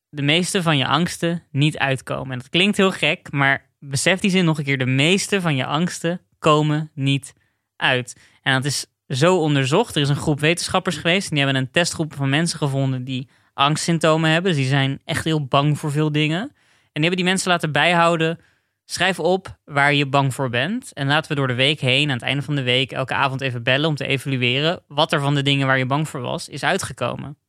[0.08, 2.32] de meeste van je angsten niet uitkomen.
[2.32, 4.78] En dat klinkt heel gek, maar besef die zin nog een keer.
[4.78, 7.32] De meeste van je angsten komen niet
[7.76, 8.20] uit.
[8.42, 9.96] En dat is zo onderzocht.
[9.96, 11.28] Er is een groep wetenschappers geweest.
[11.28, 14.50] En die hebben een testgroep van mensen gevonden die angstsymptomen hebben.
[14.50, 16.40] Dus die zijn echt heel bang voor veel dingen.
[16.40, 16.50] En
[16.92, 18.38] die hebben die mensen laten bijhouden.
[18.84, 20.92] Schrijf op waar je bang voor bent.
[20.92, 23.40] En laten we door de week heen, aan het einde van de week, elke avond
[23.40, 26.48] even bellen om te evalueren wat er van de dingen waar je bang voor was,
[26.48, 27.39] is uitgekomen.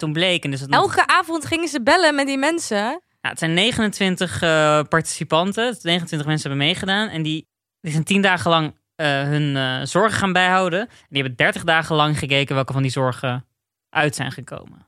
[0.00, 2.76] Toen bleek, en dus het nog- Elke avond gingen ze bellen met die mensen.
[3.20, 5.76] ja, het zijn 29 eh, participanten.
[5.82, 7.08] 29 mensen hebben meegedaan.
[7.08, 7.48] En die,
[7.80, 10.80] die zijn 10 dagen lang eh, hun eh, zorgen gaan bijhouden.
[10.80, 13.46] En die hebben 30 dagen lang gekeken welke van die zorgen
[13.90, 14.86] uit zijn gekomen.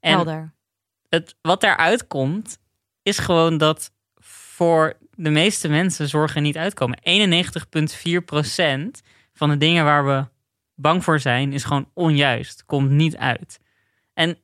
[0.00, 0.54] En Helder.
[1.08, 2.58] het, wat daaruit komt,
[3.02, 6.98] is gewoon dat voor de meeste mensen zorgen niet uitkomen.
[7.02, 9.00] 91,4%
[9.32, 10.24] van de dingen waar we
[10.74, 12.64] bang voor zijn, is gewoon onjuist.
[12.64, 13.58] Komt niet uit.
[14.14, 14.38] En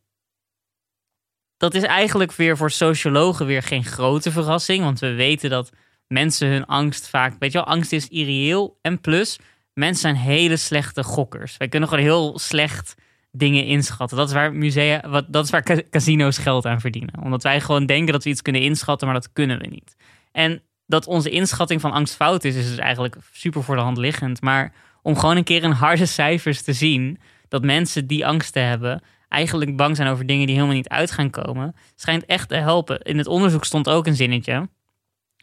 [1.57, 4.85] dat is eigenlijk weer voor sociologen weer geen grote verrassing.
[4.85, 5.73] Want we weten dat
[6.07, 7.37] mensen hun angst vaak...
[7.39, 8.79] Weet je wel, angst is irreëel.
[8.83, 9.39] En plus,
[9.75, 11.57] mensen zijn hele slechte gokkers.
[11.57, 12.95] Wij kunnen gewoon heel slecht
[13.33, 14.17] dingen inschatten.
[14.17, 17.23] Dat is waar musea, wat, dat is waar ca- casino's geld aan verdienen.
[17.23, 19.97] Omdat wij gewoon denken dat we iets kunnen inschatten, maar dat kunnen we niet.
[20.33, 23.97] En dat onze inschatting van angst fout is, is dus eigenlijk super voor de hand
[23.97, 24.41] liggend.
[24.41, 29.03] Maar om gewoon een keer in harde cijfers te zien dat mensen die angsten hebben,
[29.31, 33.01] eigenlijk bang zijn over dingen die helemaal niet uit gaan komen, schijnt echt te helpen.
[33.01, 34.69] In het onderzoek stond ook een zinnetje.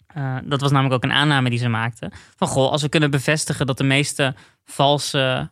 [0.07, 2.11] eh, dat was namelijk ook een aanname die ze maakten.
[2.35, 5.51] Van goh, als we kunnen bevestigen dat de meeste valse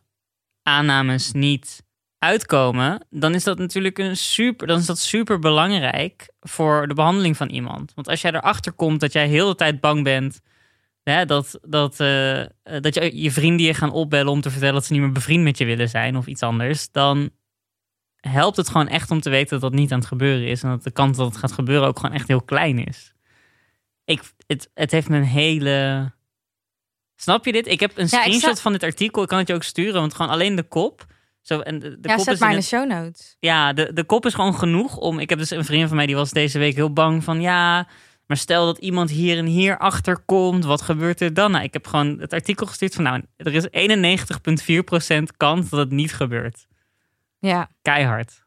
[0.64, 1.84] aannames niet
[2.20, 7.38] uitkomen, dan is dat natuurlijk een super, dan is dat super belangrijk voor de behandeling
[7.38, 7.92] van iemand.
[7.96, 10.42] Want als jij erachter komt dat jij heel de tijd bang bent,
[11.28, 12.44] dat, dat, eh,
[12.82, 15.44] dat je, je vrienden je gaan opbellen om te vertellen dat ze niet meer bevriend
[15.44, 17.30] met je willen zijn of iets anders, dan
[18.28, 20.70] helpt het gewoon echt om te weten dat dat niet aan het gebeuren is en
[20.70, 23.14] dat de kans dat het gaat gebeuren ook gewoon echt heel klein is.
[24.06, 26.12] Ik, het, het heeft me een hele.
[27.16, 27.68] Snap je dit?
[27.68, 29.22] Ik heb een Ja, screenshot van dit artikel.
[29.22, 31.06] Ik kan het je ook sturen, want gewoon alleen de kop.
[31.42, 33.36] Zo, en de, de ja, kop zet is maar in in de het- show notes.
[33.40, 35.20] ja, de, de kop is gewoon genoeg om.
[35.20, 37.88] Ik heb dus een vriend van mij die was deze week heel bang van ja.
[38.28, 41.52] Maar stel dat iemand hier en hier achter komt, wat gebeurt er dan?
[41.52, 43.68] Nou, ik heb gewoon het artikel gestuurd van, nou, er is
[45.20, 46.66] 91,4% kans dat het niet gebeurt.
[47.46, 47.70] Ja.
[47.82, 48.44] Keihard.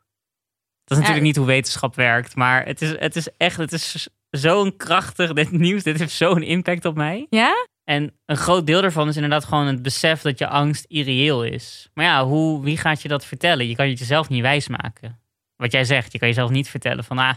[0.85, 4.09] Dat is natuurlijk niet hoe wetenschap werkt, maar het is, het is echt, het is
[4.31, 7.27] zo'n krachtig, dit nieuws, dit heeft zo'n impact op mij.
[7.31, 7.67] Ja?
[7.85, 11.89] En een groot deel daarvan is inderdaad gewoon het besef dat je angst irreëel is.
[11.95, 13.69] Maar ja, hoe, wie gaat je dat vertellen?
[13.69, 15.21] Je kan het jezelf niet wijsmaken.
[15.57, 17.35] Wat jij zegt, je kan jezelf niet vertellen van, ah,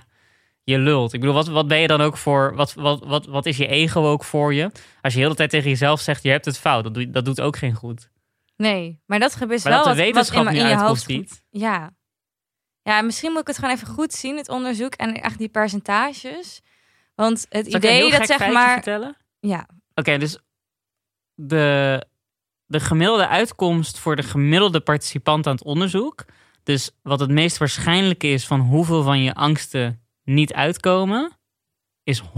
[0.64, 1.14] je lult.
[1.14, 3.68] Ik bedoel, wat, wat ben je dan ook voor, wat, wat, wat, wat is je
[3.68, 4.72] ego ook voor je?
[5.02, 7.26] Als je de hele tijd tegen jezelf zegt, je hebt het fout, dat, doe, dat
[7.26, 8.10] doet ook geen goed.
[8.62, 11.02] Nee, maar dat gebeurt Maar wel dat de wat, wat wetenschap in, je hoofd.
[11.04, 11.44] ziet.
[11.50, 11.92] Ja.
[12.82, 15.50] Ja, en misschien moet ik het gewoon even goed zien, het onderzoek en echt die
[15.50, 16.62] percentages.
[17.16, 18.74] Want het Zal idee dat gek zeg maar.
[18.74, 19.18] vertellen?
[19.40, 20.40] Ja, Oké, dus
[21.34, 22.06] de,
[22.66, 26.26] de gemiddelde uitkomst voor de gemiddelde participant aan het onderzoek.
[26.64, 31.32] Dus wat het meest waarschijnlijke is van hoeveel van je angsten niet uitkomen,
[32.04, 32.26] is 100%.
[32.26, 32.30] 100%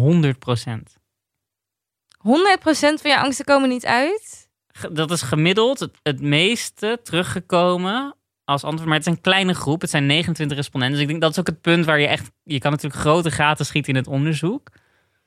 [3.02, 4.43] van je angsten komen niet uit.
[4.92, 8.88] Dat is gemiddeld het, meeste teruggekomen als antwoord.
[8.88, 9.82] Maar het is een kleine groep.
[9.82, 10.96] Het zijn 29 respondenten.
[10.96, 12.32] Dus ik denk dat is ook het punt waar je echt...
[12.44, 14.70] Je kan natuurlijk grote gaten schieten in het onderzoek.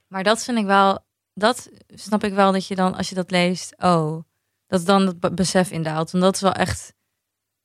[0.08, 1.04] Maar dat vind ik wel,
[1.34, 4.22] dat snap ik wel dat je dan, als je dat leest, oh,
[4.66, 6.10] dat dan het be- besef indaalt.
[6.10, 6.94] Want dat is wel echt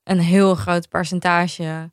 [0.04, 1.91] een heel groot percentage.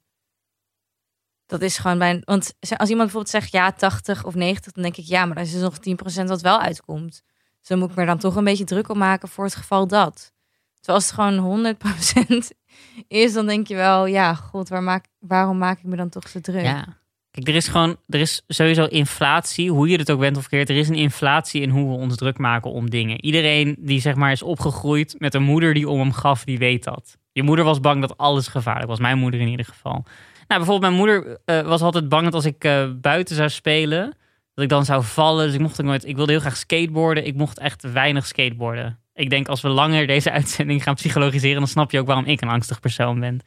[1.47, 4.97] Dat is gewoon bij, want als iemand bijvoorbeeld zegt ja, 80 of 90, dan denk
[4.97, 5.77] ik ja, maar er is dus nog
[6.25, 7.23] 10% wat wel uitkomt.
[7.69, 10.33] Dan moet ik me dan toch een beetje druk op maken voor het geval dat.
[10.81, 12.37] Terwijl het gewoon 100%
[13.09, 16.29] is, dan denk je wel, ja, god, waar maak, waarom maak ik me dan toch
[16.29, 16.63] zo druk?
[16.63, 16.97] Ja.
[17.31, 20.69] Kijk, er is gewoon, er is sowieso inflatie, hoe je het ook bent of keert.
[20.69, 23.25] Er is een inflatie in hoe we ons druk maken om dingen.
[23.25, 26.85] Iedereen die zeg maar is opgegroeid met een moeder die om hem gaf, die weet
[26.85, 27.17] dat.
[27.33, 28.99] Je moeder was bang dat alles gevaarlijk was.
[28.99, 29.93] Mijn moeder in ieder geval.
[29.93, 34.17] Nou, bijvoorbeeld mijn moeder eh, was altijd bang dat als ik eh, buiten zou spelen,
[34.59, 35.47] dat ik dan zou vallen.
[35.47, 37.27] Dus ik mocht ook nooit, ik wilde heel graag skateboarden.
[37.27, 38.99] Ik mocht echt weinig skateboarden.
[39.15, 42.41] Ik denk als we langer deze uitzending gaan psychologiseren, dan snap je ook waarom ik
[42.41, 43.41] een angstig persoon ben.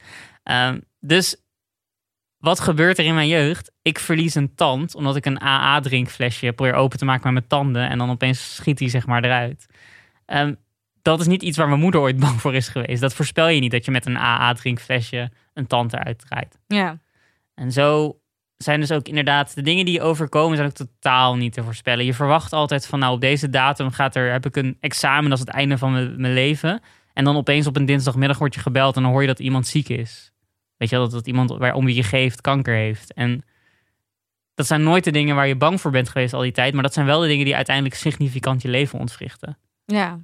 [0.43, 1.35] Ehm, dus
[2.37, 3.71] wat gebeurt er in mijn jeugd?
[3.81, 7.89] Ik verlies een tand omdat ik een AA-drinkflesje probeer open te maken met mijn tanden
[7.89, 9.65] en dan opeens schiet die zeg maar eruit.
[10.25, 10.53] Ehm,
[11.01, 13.01] dat is niet iets waar mijn moeder ooit bang voor is geweest.
[13.01, 16.59] Dat voorspel je niet dat je met een AA-drinkflesje een tand eruit draait.
[16.67, 16.99] Ja.
[17.55, 18.20] En zo
[18.63, 22.05] zijn dus ook inderdaad de dingen die je overkomen zijn ook totaal niet te voorspellen.
[22.05, 25.39] Je verwacht altijd van nou op deze datum gaat er, heb ik een examen, dat
[25.39, 26.81] is het einde van mijn, mijn leven.
[27.13, 29.67] En dan opeens op een dinsdagmiddag word je gebeld en dan hoor je dat iemand
[29.67, 30.31] ziek is.
[30.77, 33.13] Weet je dat, dat iemand waarom wie je geeft kanker heeft.
[33.13, 33.43] En
[34.55, 36.73] dat zijn nooit de dingen waar je bang voor bent geweest al die tijd.
[36.73, 39.57] Maar dat zijn wel de dingen die uiteindelijk significant je leven ontwrichten.
[39.85, 40.19] Ja.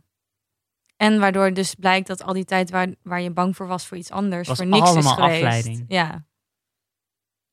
[0.97, 3.97] En waardoor dus blijkt dat al die tijd waar, waar je bang voor was voor
[3.97, 5.19] iets anders, Was voor niks is geweest.
[5.19, 5.85] afleiding.
[5.87, 6.25] Ja.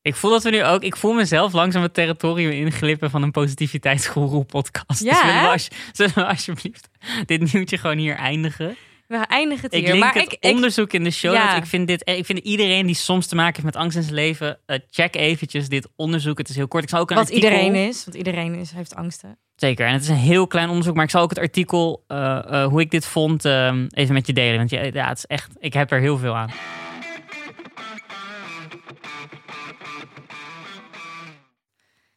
[0.05, 3.31] Ik voel dat we nu ook, ik voel mezelf langzaam het territorium inglippen van een
[3.31, 5.03] positiviteitsgoeroe podcast.
[5.03, 5.47] Ja, dus zullen we, hè?
[5.47, 6.89] als, zullen we alsjeblieft
[7.25, 8.75] dit nieuwtje gewoon hier eindigen?
[9.07, 9.89] We eindigen het Ik hier.
[9.89, 11.33] link maar het ik, ik, onderzoek in de show.
[11.33, 11.55] Ja.
[11.55, 14.15] Ik vind dit, ik vind iedereen die soms te maken heeft met angst in zijn
[14.15, 16.37] leven, eh, check eventjes dit onderzoek.
[16.37, 16.83] Het is heel kort.
[16.83, 19.37] Ik zal ook een wat artikel, iedereen is, want iedereen is, heeft angsten.
[19.55, 19.87] Zeker.
[19.87, 22.67] En het is een heel klein onderzoek, maar ik zal ook het artikel, eh, eh,
[22.67, 24.57] hoe ik dit vond, eh, even met je delen.
[24.57, 26.49] Want ja, ja, het is echt, ik heb er heel veel aan.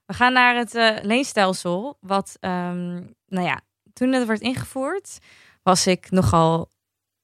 [0.09, 1.99] We gaan naar het eh, leenstelsel.
[2.01, 2.95] Wat, ehm,
[3.27, 3.61] nou ja,
[3.93, 5.19] toen het werd ingevoerd,
[5.63, 6.71] was ik nogal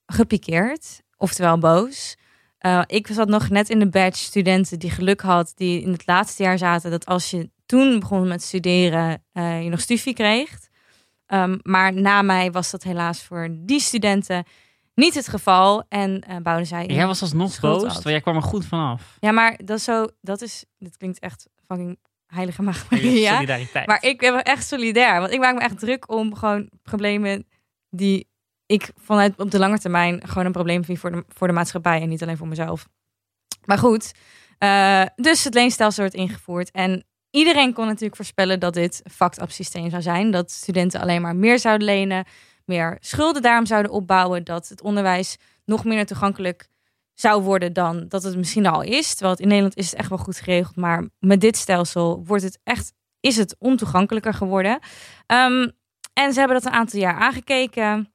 [0.06, 2.16] gepikeerd, oftewel boos.
[2.58, 6.06] Eh, ik zat nog net in de batch studenten die geluk had, die in het
[6.06, 10.58] laatste jaar zaten, dat als je toen begon met studeren, eh, je nog studie kreeg.
[11.26, 14.44] Ehm, maar na mij was dat helaas voor die studenten
[14.94, 15.84] niet het geval.
[15.88, 16.86] En eh bouwden zij.
[16.86, 19.16] Jij was alsnog boos, terwijl jij kwam er goed vanaf.
[19.20, 20.06] Ja, maar dat is zo.
[20.20, 20.64] Dat is.
[20.78, 21.98] Dit klinkt echt fucking
[22.34, 22.96] heilige maagd Ja.
[22.96, 23.34] Maria.
[23.34, 23.86] Solidariteit.
[23.86, 25.20] Maar ik ben echt solidair.
[25.20, 27.46] Want ik maak me echt druk om gewoon problemen
[27.90, 28.28] die
[28.66, 32.00] ik vanuit op de lange termijn gewoon een probleem vind voor de, voor de maatschappij
[32.00, 32.88] en niet alleen voor mezelf.
[33.64, 34.12] Maar goed,
[34.58, 36.70] eh, dus het leenstelsel wordt ingevoerd.
[36.70, 40.30] En iedereen kon natuurlijk voorspellen dat dit een fucked up systeem zou zijn.
[40.30, 42.26] Dat studenten alleen maar meer zouden lenen,
[42.64, 44.44] meer schulden daarom zouden opbouwen.
[44.44, 46.68] Dat het onderwijs nog minder toegankelijk
[47.14, 49.08] zou worden dan dat het misschien al is.
[49.08, 50.76] Terwijl het in Nederland is het echt wel goed geregeld.
[50.76, 54.78] Maar met dit stelsel wordt het echt, is het ontoegankelijker geworden.
[55.26, 55.68] Ehm,
[56.12, 58.12] en ze hebben dat een aantal jaar aangekeken.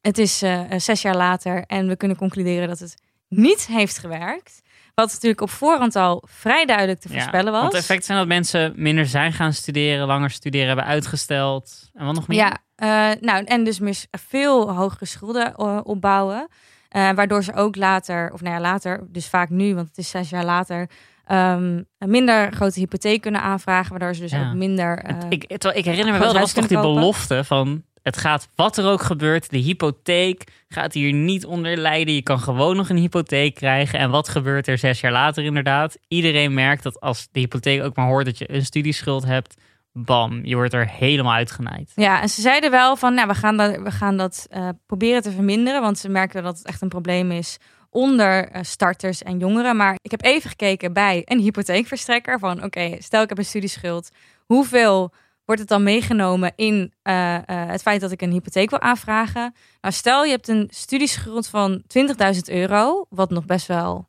[0.00, 2.94] Het is eh, zes jaar later en we kunnen concluderen dat het
[3.28, 4.62] niet heeft gewerkt.
[4.94, 7.60] Wat natuurlijk op voorhand al vrij duidelijk te Ja, voorspellen was.
[7.60, 11.90] Want het effect zijn dat mensen minder zijn gaan studeren, langer studeren hebben uitgesteld.
[11.94, 12.38] En wat nog meer?
[12.38, 16.48] Ja, eh, nou en dus veel hogere schulden eh, opbouwen.
[16.92, 20.10] Eh, waardoor ze ook later, of nou ja, later, dus vaak nu, want het is
[20.10, 20.88] zes jaar later,
[21.26, 24.48] ehm, een minder grote hypotheek kunnen aanvragen, waardoor ze dus Ja.
[24.48, 24.98] ook minder.
[24.98, 26.94] eh, ik, terwijl ik herinner me wel, dat was toch die kopen.
[26.94, 27.82] belofte van...
[28.02, 32.14] Het gaat wat er ook gebeurt, de hypotheek gaat hier niet onder lijden.
[32.14, 33.98] Je kan gewoon nog een hypotheek krijgen.
[33.98, 35.96] En wat gebeurt er zes jaar later inderdaad?
[36.08, 39.54] Iedereen merkt dat als de hypotheek ook maar hoort dat je een studieschuld hebt...
[39.92, 41.92] Bam, je wordt er helemaal uitgenaaid.
[41.94, 45.22] Ja, en ze zeiden wel van, nou, we gaan dat, we gaan dat eh, proberen
[45.22, 47.58] te verminderen, want ze merken dat het echt een probleem is
[47.90, 49.76] onder eh, starters en jongeren.
[49.76, 54.10] Maar ik heb even gekeken bij een hypotheekverstrekker van, oké, stel ik heb een studieschuld,
[54.46, 55.12] hoeveel
[55.44, 59.54] wordt het dan meegenomen in eh, het feit dat ik een hypotheek wil aanvragen?
[59.80, 64.08] Nou, stel je hebt een studieschuld van 20.000 euro, wat nog best wel,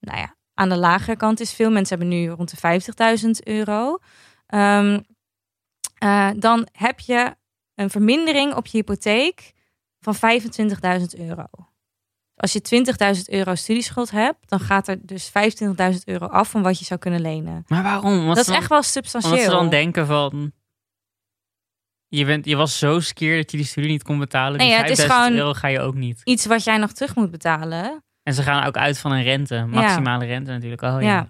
[0.00, 1.54] nou ja, aan de lagere kant is.
[1.54, 2.80] Veel mensen hebben nu rond de
[3.24, 3.98] 50.000 euro.
[4.46, 4.98] Ehm,
[6.04, 7.36] eh, dan heb je
[7.74, 9.52] een vermindering op je hypotheek
[10.00, 11.46] van 25.000 euro.
[12.36, 12.84] Als je
[13.16, 15.34] 20.000 euro studieschuld hebt, dan gaat er dus 25.000
[16.04, 17.64] euro af van wat je zou kunnen lenen.
[17.66, 18.18] Maar waarom?
[18.18, 19.44] Omdat dat is echt wel Omdat substantieel.
[19.44, 20.52] ze dan denken van...
[22.08, 24.58] Je, bent, je was zo skeer dat je die studie niet kon betalen.
[24.58, 26.20] Nee, die ja, het is 5000 gewoon- euro ga je ook niet.
[26.24, 28.04] Iets wat jij nog terug moet betalen.
[28.22, 29.64] En ze gaan ook uit van een rente.
[29.64, 30.82] Maximale rente natuurlijk.
[30.82, 31.00] Oh, ja.
[31.00, 31.28] Ja.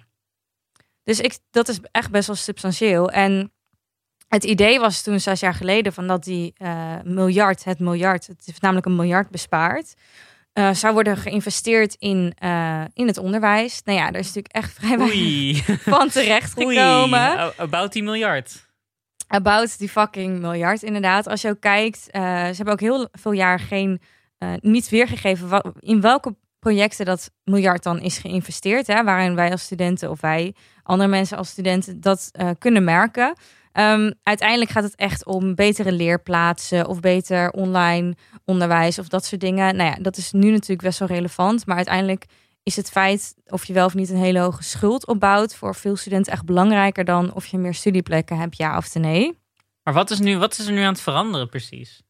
[1.03, 3.11] Dus ik, dat is echt best wel substantieel.
[3.11, 3.53] En
[4.35, 8.47] het idee was toen zes jaar geleden van dat die eh, miljard, het miljard, het
[8.47, 9.95] is namelijk een miljard bespaard,
[10.53, 13.83] eh, zou worden geïnvesteerd in, eh, in het onderwijs.
[13.85, 15.63] Nou ja, daar is natuurlijk echt vrij weinig Oei.
[15.97, 17.53] van terecht gekomen.
[17.57, 18.67] About die miljard.
[19.29, 21.27] About die fucking miljard, inderdaad.
[21.27, 22.19] Als je ook kijkt, ze
[22.57, 24.01] hebben ook heel veel jaar geen,
[24.61, 28.87] niet weergegeven in welke projecten dat miljard dan is geïnvesteerd.
[28.87, 33.35] Hè, waarin wij als studenten of wij, andere mensen als studenten, dat kunnen merken.
[33.75, 39.41] Ehm, uiteindelijk gaat het echt om betere leerplaatsen of beter online onderwijs of dat soort
[39.41, 39.77] dingen.
[39.77, 41.67] Nou ja, dat is nu natuurlijk best wel relevant.
[41.67, 42.25] Maar uiteindelijk
[42.63, 45.97] is het feit of je wel of niet een hele hoge schuld opbouwt voor veel
[45.97, 49.39] studenten echt belangrijker dan of je meer studieplekken hebt, ja of nee.
[49.83, 52.03] Maar wat is, nu, wat is er nu aan het veranderen precies?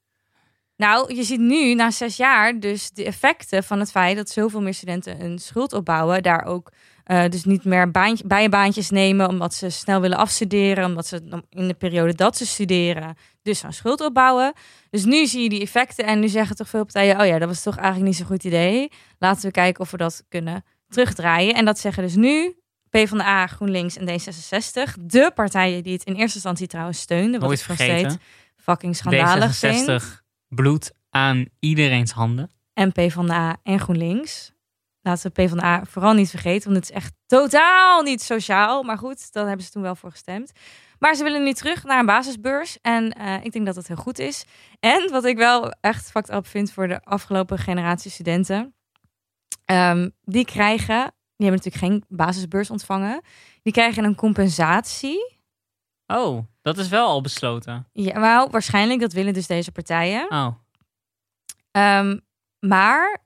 [0.76, 4.62] Nou, je ziet nu na zes jaar dus de effecten van het feit dat zoveel
[4.62, 6.22] meer studenten een schuld opbouwen.
[6.22, 6.72] Daar ook
[7.04, 10.84] eh, dus niet meer baantje, bijbaantjes nemen omdat ze snel willen afstuderen.
[10.84, 14.52] Omdat ze in de periode dat ze studeren dus een schuld opbouwen.
[14.90, 17.20] Dus nu zie je die effecten en nu zeggen toch veel partijen...
[17.20, 18.90] oh ja, dat was toch eigenlijk niet zo'n goed idee.
[19.18, 21.54] Laten we kijken of we dat kunnen terugdraaien.
[21.54, 22.56] En dat zeggen dus nu
[22.90, 24.92] PvdA, GroenLinks en D66.
[25.00, 27.40] De partijen die het in eerste instantie trouwens steunden.
[27.40, 28.16] Wat Nooit ik nog steeds
[28.56, 29.90] fucking schandalig vind.
[29.90, 30.04] D66
[30.48, 32.50] bloed aan iedereen's handen.
[32.72, 34.53] en PvdA en GroenLinks.
[35.06, 38.82] Laten we PvdA vooral niet vergeten, want het is echt totaal niet sociaal.
[38.82, 40.52] Maar goed, daar hebben ze toen wel voor gestemd.
[40.98, 42.78] Maar ze willen nu terug naar een basisbeurs.
[42.80, 44.44] En eh, ik denk dat dat heel goed is.
[44.80, 48.74] En wat ik wel echt fucked up vind voor de afgelopen generatie studenten.
[49.64, 53.22] ehm, die krijgen, die hebben natuurlijk geen basisbeurs ontvangen.
[53.62, 55.38] Die krijgen een compensatie.
[56.06, 57.88] Oh, dat is wel al besloten.
[57.92, 60.30] Ja, waarschijnlijk, dat willen dus deze partijen.
[60.30, 60.48] Oh,
[61.70, 62.18] Ehm,
[62.58, 63.22] maar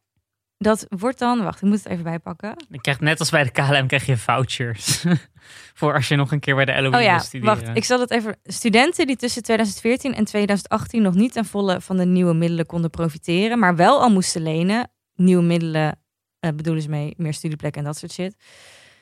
[0.59, 2.55] dat wordt dan, wacht, ik moet het even bijpakken.
[2.71, 5.05] je krijgt net als bij de KLM krijg je vouchers.
[5.79, 7.55] Voor als je nog een keer bij de LOE Oh ja, studeren.
[7.64, 8.37] wacht, ik zal het even.
[8.44, 12.90] Studenten die tussen 2014 en 2018 nog niet ten volle van de nieuwe middelen konden
[12.90, 16.01] profiteren, maar wel al moesten lenen, nieuwe middelen
[16.40, 18.37] eh, bedoelen ze mee, meer studieplekken en dat soort shit,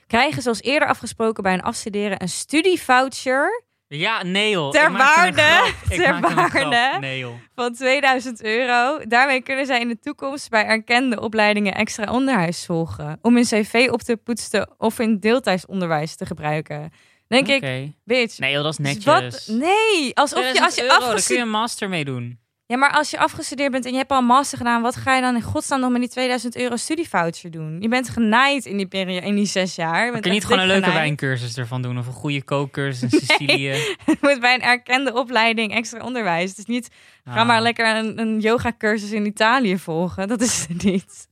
[0.06, 4.70] krijgen zoals eerder afgesproken bij een afstuderen een studievoucher Ja, nee joh.
[4.70, 6.98] Ter waarde, ter.
[7.00, 7.34] Nee joh.
[7.54, 8.98] van 2000 euro.
[9.08, 13.88] Daarmee kunnen zij in de toekomst bij erkende opleidingen extra onderwijs volgen, om hun cv
[13.90, 16.92] op te poetsen of in deeltijds onderwijs te gebruiken.
[17.28, 19.04] Denk ik, bitch, Nee joh, dat is netjes.
[19.04, 19.46] Wat?
[19.46, 22.38] Nee, alsof je 2000 als je euro, daar kun je een master mee doen.
[22.68, 25.14] Ja, maar als je afgestudeerd bent en je hebt al een master gedaan, wat ga
[25.14, 27.80] je dan in godsnaam nog met die 2000 euro studievoucher doen?
[27.80, 30.04] Je bent genaaid in die periode, in die zes jaar.
[30.06, 31.00] Je Kun je niet gewoon een leuke genaaid.
[31.02, 31.98] wijncursus ervan doen?
[31.98, 33.68] Of een goede kookcursus in Sicilië?
[34.06, 36.48] Je moet bij een erkende opleiding extra onderwijs.
[36.50, 36.88] Het is niet,
[37.24, 37.46] ga Ah.
[37.46, 40.28] maar lekker een, een yoga cursus in Italië volgen.
[40.28, 41.28] Dat is het niet.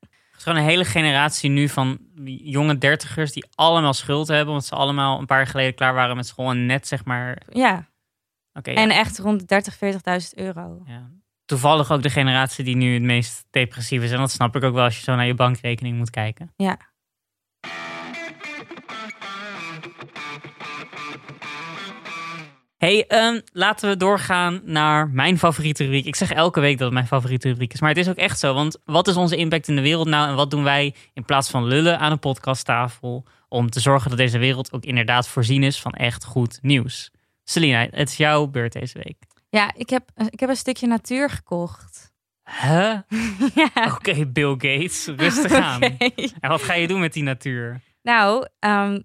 [0.00, 1.98] Het is gewoon een hele generatie nu van
[2.42, 4.52] jonge dertigers die allemaal schuld hebben.
[4.52, 7.42] Want ze allemaal een paar jaar geleden klaar waren met school en net zeg maar...
[7.52, 7.88] Ja,
[8.62, 9.78] En echt rond de 30, 40.000
[10.34, 10.82] euro.
[10.86, 11.10] Ja.
[11.44, 14.10] Toevallig ook de generatie die nu het meest depressief is.
[14.10, 16.52] En dat snap ik ook wel als je zo naar je bankrekening moet kijken.
[16.56, 16.78] Ja.
[22.78, 26.06] Hey, ehm, laten we doorgaan naar mijn favoriete rubriek.
[26.06, 27.80] Ik zeg elke week dat het mijn favoriete rubriek is.
[27.80, 28.54] Maar het is ook echt zo.
[28.54, 30.28] Want wat is onze impact in de wereld nou?
[30.28, 33.24] En wat doen wij in plaats van lullen aan een podcasttafel?
[33.48, 37.10] Om te zorgen dat deze wereld ook inderdaad voorzien is van echt goed nieuws.
[37.50, 39.16] Selina, het is jouw beurt deze week.
[39.48, 42.12] Ja, ik heb, ik heb een stukje natuur gekocht.
[42.60, 42.98] Huh?
[43.74, 43.94] ja.
[43.94, 45.82] Oké, Bill Gates, rustig aan.
[46.40, 47.80] En wat ga je doen met die natuur?
[48.02, 49.00] Nou, ehm,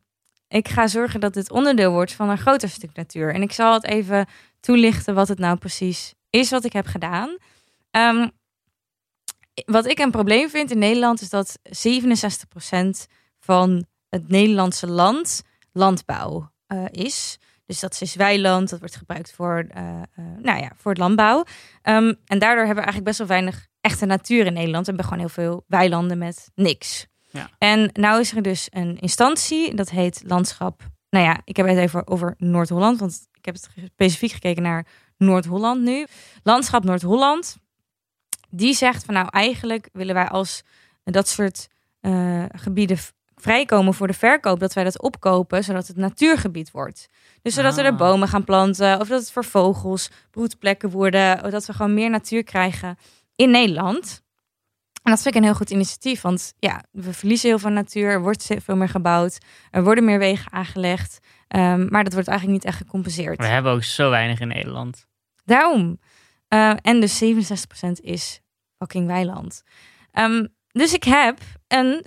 [0.48, 3.34] ik ga zorgen dat dit onderdeel wordt van een groter stuk natuur.
[3.34, 4.28] En ik zal het even
[4.60, 7.38] toelichten wat het nou precies is wat ik heb gedaan.
[7.92, 8.28] Ehm,
[9.66, 13.08] wat ik een probleem vind in Nederland is dat 67%
[13.40, 17.38] van het Nederlandse land landbouw eh, is.
[17.66, 20.02] Dus dat is weiland, dat wordt gebruikt voor, eh,
[20.42, 21.44] nou ja, voor het landbouw.
[21.82, 24.86] Ehm, en daardoor hebben we eigenlijk best wel weinig echte natuur in Nederland.
[24.86, 27.08] We hebben gewoon heel veel weilanden met niks.
[27.30, 27.50] Ja.
[27.58, 30.82] En nou is er dus een instantie, dat heet Landschap.
[31.10, 34.88] Nou ja, ik heb het even over Noord-Holland, want ik heb het specifiek gekeken naar
[35.18, 36.06] Noord-Holland nu.
[36.44, 37.58] Landschap Noord-Holland.
[38.50, 40.64] Die zegt van nou eigenlijk willen wij als
[41.04, 41.68] dat soort
[42.00, 42.98] eh, gebieden
[43.44, 47.08] vrijkomen voor de verkoop, dat wij dat opkopen, zodat het natuurgebied wordt.
[47.42, 47.98] Dus zodat we er Ah.
[47.98, 52.10] bomen gaan planten, of dat het voor vogels broedplekken worden, of dat we gewoon meer
[52.10, 52.98] natuur krijgen
[53.36, 54.22] in Nederland.
[55.04, 58.10] En dat vind ik een heel goed initiatief, want ja, we verliezen heel veel natuur,
[58.10, 59.38] er wordt veel meer gebouwd,
[59.72, 63.38] er worden meer wegen aangelegd, ehm, maar dat wordt eigenlijk niet echt gecompenseerd.
[63.38, 65.06] We hebben ook zo weinig in Nederland.
[65.46, 66.00] Daarom.
[66.48, 68.40] Eh, en dus 67% is
[68.78, 69.64] fucking weiland.
[70.12, 72.02] Ehm, dus ik heb een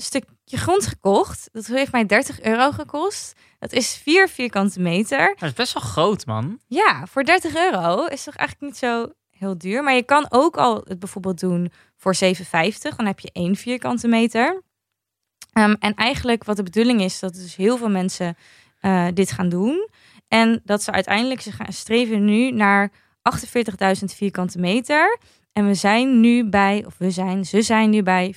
[0.47, 1.49] stukje grond gekocht.
[1.53, 3.33] Dat heeft mij 30 euro gekost.
[3.59, 5.35] Dat is 4 vierkante meter.
[5.39, 6.61] Dat is best wel groot, man.
[6.67, 9.83] Ja, voor 30 euro is toch eigenlijk niet zo heel duur.
[9.83, 12.97] Maar je kan ook al het bijvoorbeeld doen voor 7,50.
[12.97, 14.63] Dan heb je 1 vierkante meter.
[15.53, 18.37] Ehm, en eigenlijk wat de bedoeling is, dat dus heel veel mensen
[18.81, 19.89] eh, dit gaan doen.
[20.29, 22.91] En dat ze uiteindelijk ze gaan streven nu naar
[23.23, 25.19] 48.000 vierkante meter.
[25.53, 28.35] En we zijn nu bij, of we zijn, ze zijn nu bij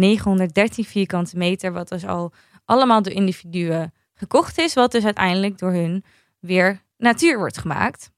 [0.00, 1.72] 34.913 vierkante meter.
[1.72, 2.32] Wat dus al
[2.64, 4.74] allemaal door individuen gekocht is.
[4.74, 6.04] Wat dus uiteindelijk door hun
[6.38, 8.10] weer natuur wordt gemaakt.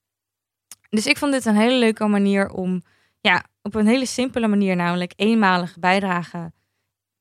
[0.89, 2.83] Dus ik vond dit een hele leuke manier om,
[3.21, 6.53] ja, op een hele simpele manier, namelijk eenmalige bijdrage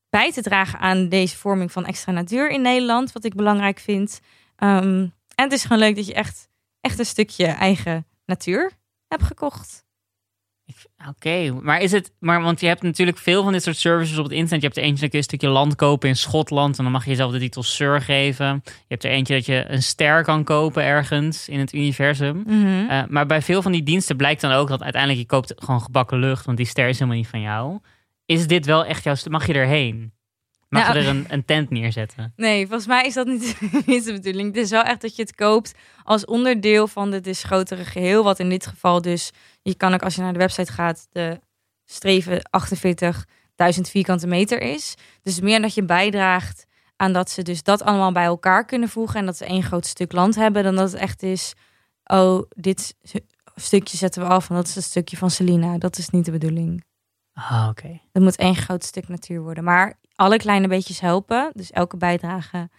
[0.09, 4.19] bij te dragen aan deze vorming van extra natuur in Nederland, wat ik belangrijk vind.
[4.55, 6.49] Ehm, en het is gewoon leuk dat je echt,
[6.81, 8.71] echt een stukje eigen natuur
[9.07, 9.85] hebt gekocht.
[11.07, 14.23] Oké, maar is het, maar want je hebt natuurlijk veel van dit soort services op
[14.23, 14.61] het internet.
[14.61, 17.03] Je hebt er eentje, kun je een stukje land kopen in Schotland en dan mag
[17.03, 18.61] je jezelf de titel Sir geven.
[18.65, 22.43] Je hebt er eentje dat je een ster kan kopen ergens in het universum.
[22.89, 25.81] Eh, maar bij veel van die diensten blijkt dan ook dat uiteindelijk je koopt gewoon
[25.81, 27.79] gebakken lucht, want die ster is helemaal niet van jou.
[28.25, 30.13] Is dit wel echt jouw, mag je erheen?
[30.71, 32.33] Mag Nou, je er een, een tent neerzetten?
[32.35, 34.47] Nee, volgens mij is dat niet, niet de bedoeling.
[34.47, 38.23] Het is wel echt dat je het koopt als onderdeel van dit dus grotere geheel.
[38.23, 41.39] Wat in dit geval dus, je kan ook als je naar de website gaat, de
[41.85, 42.41] streven
[43.75, 44.95] 48.000 vierkante meter is.
[45.21, 46.65] Dus meer dat je bijdraagt
[46.95, 49.19] aan dat ze dus dat allemaal bij elkaar kunnen voegen.
[49.19, 50.63] En dat ze één groot stuk land hebben.
[50.63, 51.53] Dan dat het echt is,
[52.03, 52.95] oh, dit
[53.55, 54.49] stukje zetten we af.
[54.49, 55.77] En dat is een stukje van Selina.
[55.77, 56.83] Dat is niet de bedoeling.
[57.33, 58.01] Ah, oké.
[58.11, 59.63] Het moet één groot stuk natuur worden.
[59.63, 61.51] Maar alle kleine beetjes helpen.
[61.53, 62.69] Dus elke bijdrage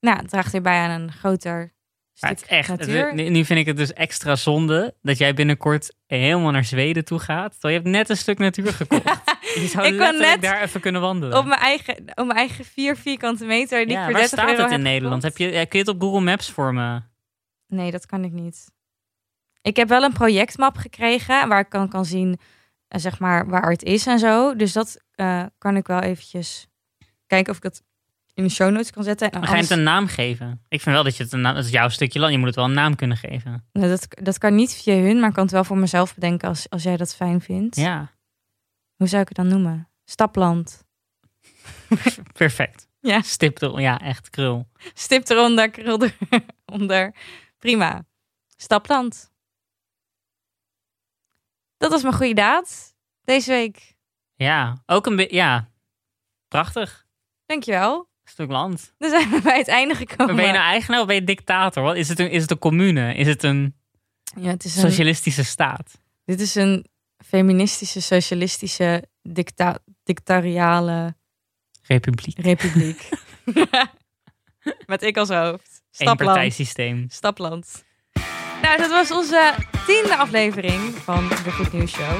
[0.00, 1.70] nou, draagt erbij aan een groter Maar
[2.14, 5.94] stuk het is echt, het- nu vind ik het dus extra zonde dat jij binnenkort
[6.06, 7.52] helemaal naar Zweden toe gaat.
[7.52, 9.22] Terwijl je hebt net een stuk natuur gekocht.
[9.54, 11.38] Je zou Ik kan net daar even kunnen wandelen.
[11.38, 14.38] op, mijn eigen, op mijn eigen vier vierkante meter die ik ja, voor waar 30
[14.38, 15.22] staat het in Nederland?
[15.22, 17.00] Heb je, kun je het op Google Maps voor me?
[17.66, 18.70] Nee, dat kan ik niet.
[19.62, 22.38] Ik heb wel een projectmap gekregen waar ik kan, kan zien
[22.88, 24.56] eh, zeg maar, waar het is en zo.
[24.56, 26.66] Dus dat eh, kan ik wel eventjes
[27.26, 27.82] kijken of ik dat
[28.34, 29.30] in de show notes kan zetten.
[29.30, 30.64] En ga je het een naam geven.
[30.68, 31.56] Ik vind wel dat je het een naam...
[31.56, 32.32] Is jouw stukje land.
[32.32, 33.64] Je moet het wel een naam kunnen geven.
[33.72, 36.48] Nou, dat, dat kan niet via hun, maar ik kan het wel voor mezelf bedenken
[36.48, 37.76] als, als jij dat fijn vindt.
[37.76, 38.12] Ja,
[38.96, 39.88] Hoe zou ik het dan noemen?
[40.04, 40.84] Stapland.
[42.32, 42.88] perfect.
[43.00, 43.20] Ja.
[43.22, 44.68] Stip er, ja, echt krul.
[44.94, 46.00] Stip eronder, krul
[46.66, 47.14] eronder.
[47.58, 48.04] Prima.
[48.56, 49.30] Stapland.
[51.76, 53.94] Dat was mijn goede daad deze week.
[54.34, 55.36] Ja, ook een beetje...
[55.36, 55.70] Ja,
[56.48, 57.06] prachtig.
[57.46, 58.08] Dankjewel.
[58.24, 58.94] Stuk land.
[58.98, 60.36] Dan zijn we bij het einde Maar gekomen.
[60.36, 61.82] ben je nou eigenaar of ben je dictator?
[61.82, 63.14] Wat, is, het een, is het een commune?
[63.14, 63.74] Is het een
[64.40, 66.00] ja, het is een, socialistische staat?
[66.24, 66.86] dit is een
[67.24, 71.16] feministische, socialistische, dicta dictariale
[71.82, 72.38] Republiek.
[72.38, 73.08] republiek.
[74.86, 75.68] Met ik als hoofd.
[75.70, 76.32] Eén Stapland.
[76.32, 77.06] partijsysteem.
[77.08, 77.84] Stapland.
[78.62, 79.52] Nou, dat was onze
[79.86, 82.16] tiende aflevering van de Goed Nieuws Show.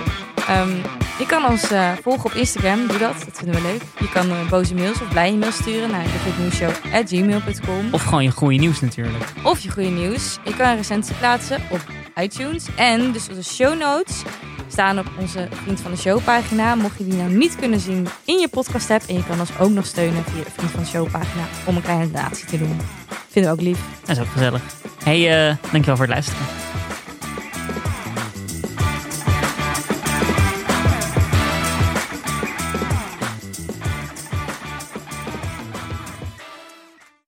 [0.48, 0.76] Ehm,
[1.18, 3.82] je kan ons eh, volgen op Instagram, doe dat, dat vinden we leuk.
[3.98, 8.56] Je kan eh, boze mails of blije mails sturen naar degoednieuwsshow.gmail.com Of gewoon je goede
[8.56, 9.24] nieuws natuurlijk.
[9.42, 10.38] Of je goede nieuws.
[10.44, 11.80] Je kan een recensie plaatsen op
[12.20, 12.66] iTunes.
[12.76, 14.22] En dus onze show notes
[14.68, 16.74] staan op onze Vriend van de Show pagina.
[16.74, 19.02] Mocht je die nou niet kunnen zien in je podcast app.
[19.06, 21.76] En je kan ons ook nog steunen via de Vriend van de Show pagina om
[21.76, 22.80] een kleine donatie te doen.
[23.28, 23.80] Vinden we ook lief.
[24.00, 24.62] Dat is ook gezellig.
[25.04, 26.46] hey, eh, dankjewel voor het luisteren.